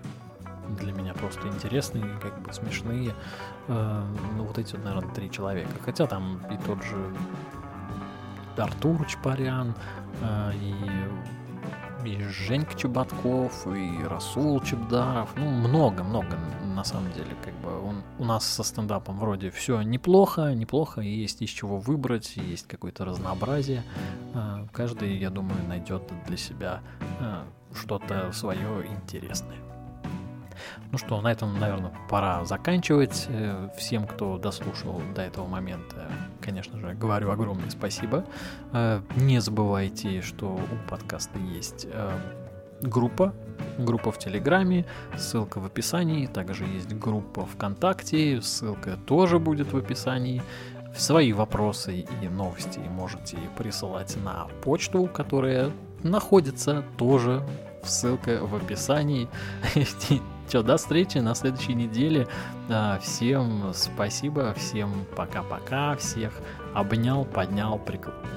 для 0.78 0.92
меня 0.92 1.14
просто 1.14 1.48
интересные, 1.48 2.04
как 2.20 2.38
бы 2.42 2.52
смешные. 2.52 3.14
Э, 3.68 4.02
ну, 4.36 4.44
вот 4.44 4.58
эти 4.58 4.74
вот, 4.76 4.84
наверное, 4.84 5.14
три 5.14 5.30
человека. 5.30 5.70
Хотя 5.84 6.06
там 6.06 6.40
и 6.50 6.58
тот 6.66 6.82
же 6.84 6.96
Артур 8.58 9.06
Чапарян, 9.06 9.74
э, 10.20 10.52
и, 10.54 10.74
и 12.06 12.22
Женька 12.22 12.78
Чеботков, 12.78 13.66
и 13.66 14.04
Расул 14.04 14.60
Чебдаров. 14.60 15.30
Ну, 15.36 15.50
много-много, 15.50 16.38
на 16.74 16.84
самом 16.84 17.12
деле. 17.12 17.34
Как 17.44 17.54
бы 17.54 17.78
он, 17.80 18.02
у 18.18 18.24
нас 18.24 18.44
со 18.46 18.62
стендапом 18.62 19.18
вроде 19.18 19.50
все 19.50 19.82
неплохо, 19.82 20.54
неплохо, 20.54 21.00
и 21.00 21.08
есть 21.08 21.42
из 21.42 21.50
чего 21.50 21.78
выбрать, 21.78 22.36
есть 22.36 22.66
какое-то 22.68 23.04
разнообразие. 23.04 23.82
Э, 24.34 24.66
каждый, 24.72 25.16
я 25.18 25.30
думаю, 25.30 25.58
найдет 25.68 26.02
для 26.26 26.36
себя 26.36 26.80
э, 27.20 27.42
что-то 27.74 28.32
свое 28.32 28.86
интересное. 28.86 29.65
Ну 30.92 30.98
что, 30.98 31.20
на 31.20 31.32
этом, 31.32 31.58
наверное, 31.58 31.92
пора 32.08 32.44
заканчивать. 32.44 33.26
Э, 33.28 33.68
всем, 33.76 34.06
кто 34.06 34.38
дослушал 34.38 35.00
до 35.14 35.22
этого 35.22 35.46
момента, 35.46 36.10
конечно 36.40 36.78
же, 36.78 36.94
говорю 36.94 37.30
огромное 37.30 37.70
спасибо. 37.70 38.24
Э, 38.72 39.00
не 39.16 39.40
забывайте, 39.40 40.22
что 40.22 40.54
у 40.54 40.90
подкаста 40.90 41.38
есть 41.38 41.86
э, 41.90 42.10
группа, 42.80 43.34
группа 43.78 44.12
в 44.12 44.18
Телеграме, 44.18 44.84
ссылка 45.16 45.60
в 45.60 45.66
описании, 45.66 46.26
также 46.26 46.64
есть 46.64 46.92
группа 46.92 47.46
ВКонтакте, 47.46 48.40
ссылка 48.42 48.96
тоже 49.06 49.38
будет 49.38 49.72
в 49.72 49.76
описании. 49.76 50.42
Свои 50.96 51.32
вопросы 51.32 52.06
и 52.22 52.28
новости 52.28 52.78
можете 52.78 53.36
присылать 53.58 54.16
на 54.24 54.46
почту, 54.62 55.06
которая 55.06 55.70
находится 56.02 56.84
тоже 56.96 57.46
ссылка 57.84 58.40
в 58.42 58.54
описании. 58.54 59.28
Все, 60.46 60.62
до 60.62 60.76
встречи 60.76 61.18
на 61.18 61.34
следующей 61.34 61.74
неделе. 61.74 62.28
Всем 63.00 63.72
спасибо, 63.74 64.54
всем 64.54 65.04
пока-пока, 65.16 65.96
всех 65.96 66.32
обнял, 66.72 67.24
поднял, 67.24 67.80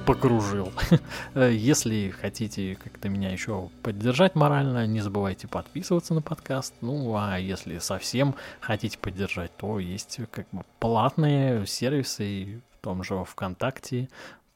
покружил. 0.06 0.72
Если 1.34 2.10
хотите 2.10 2.76
как-то 2.82 3.08
меня 3.08 3.30
еще 3.30 3.70
поддержать 3.82 4.34
морально, 4.34 4.86
не 4.86 5.00
забывайте 5.00 5.46
подписываться 5.46 6.14
на 6.14 6.20
подкаст. 6.22 6.74
Ну, 6.80 7.14
а 7.16 7.38
если 7.38 7.78
совсем 7.78 8.34
хотите 8.60 8.98
поддержать, 8.98 9.56
то 9.56 9.78
есть 9.78 10.18
как 10.32 10.46
бы 10.50 10.64
платные 10.80 11.64
сервисы 11.66 12.60
в 12.78 12.82
том 12.82 13.04
же 13.04 13.22
ВКонтакте, 13.24 14.08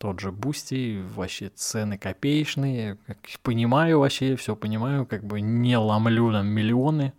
тот 0.05 0.21
же 0.21 0.33
Бусти, 0.33 1.03
вообще 1.15 1.49
цены 1.49 1.97
копеечные, 1.97 2.99
понимаю 3.43 4.01
вообще, 4.01 4.37
все 4.37 4.55
понимаю, 4.55 5.07
как 5.07 5.25
бы 5.25 5.41
не 5.41 5.79
ломлю 5.79 6.31
там 6.31 6.47
миллионы, 6.47 7.15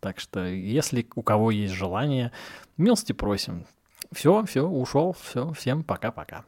так 0.00 0.18
что 0.18 0.44
если 0.44 1.06
у 1.14 1.22
кого 1.22 1.52
есть 1.52 1.72
желание, 1.72 2.32
милости 2.76 3.12
просим. 3.12 3.64
Все, 4.10 4.44
все, 4.44 4.66
ушел, 4.66 5.14
все, 5.22 5.52
всем 5.52 5.84
пока-пока. 5.84 6.44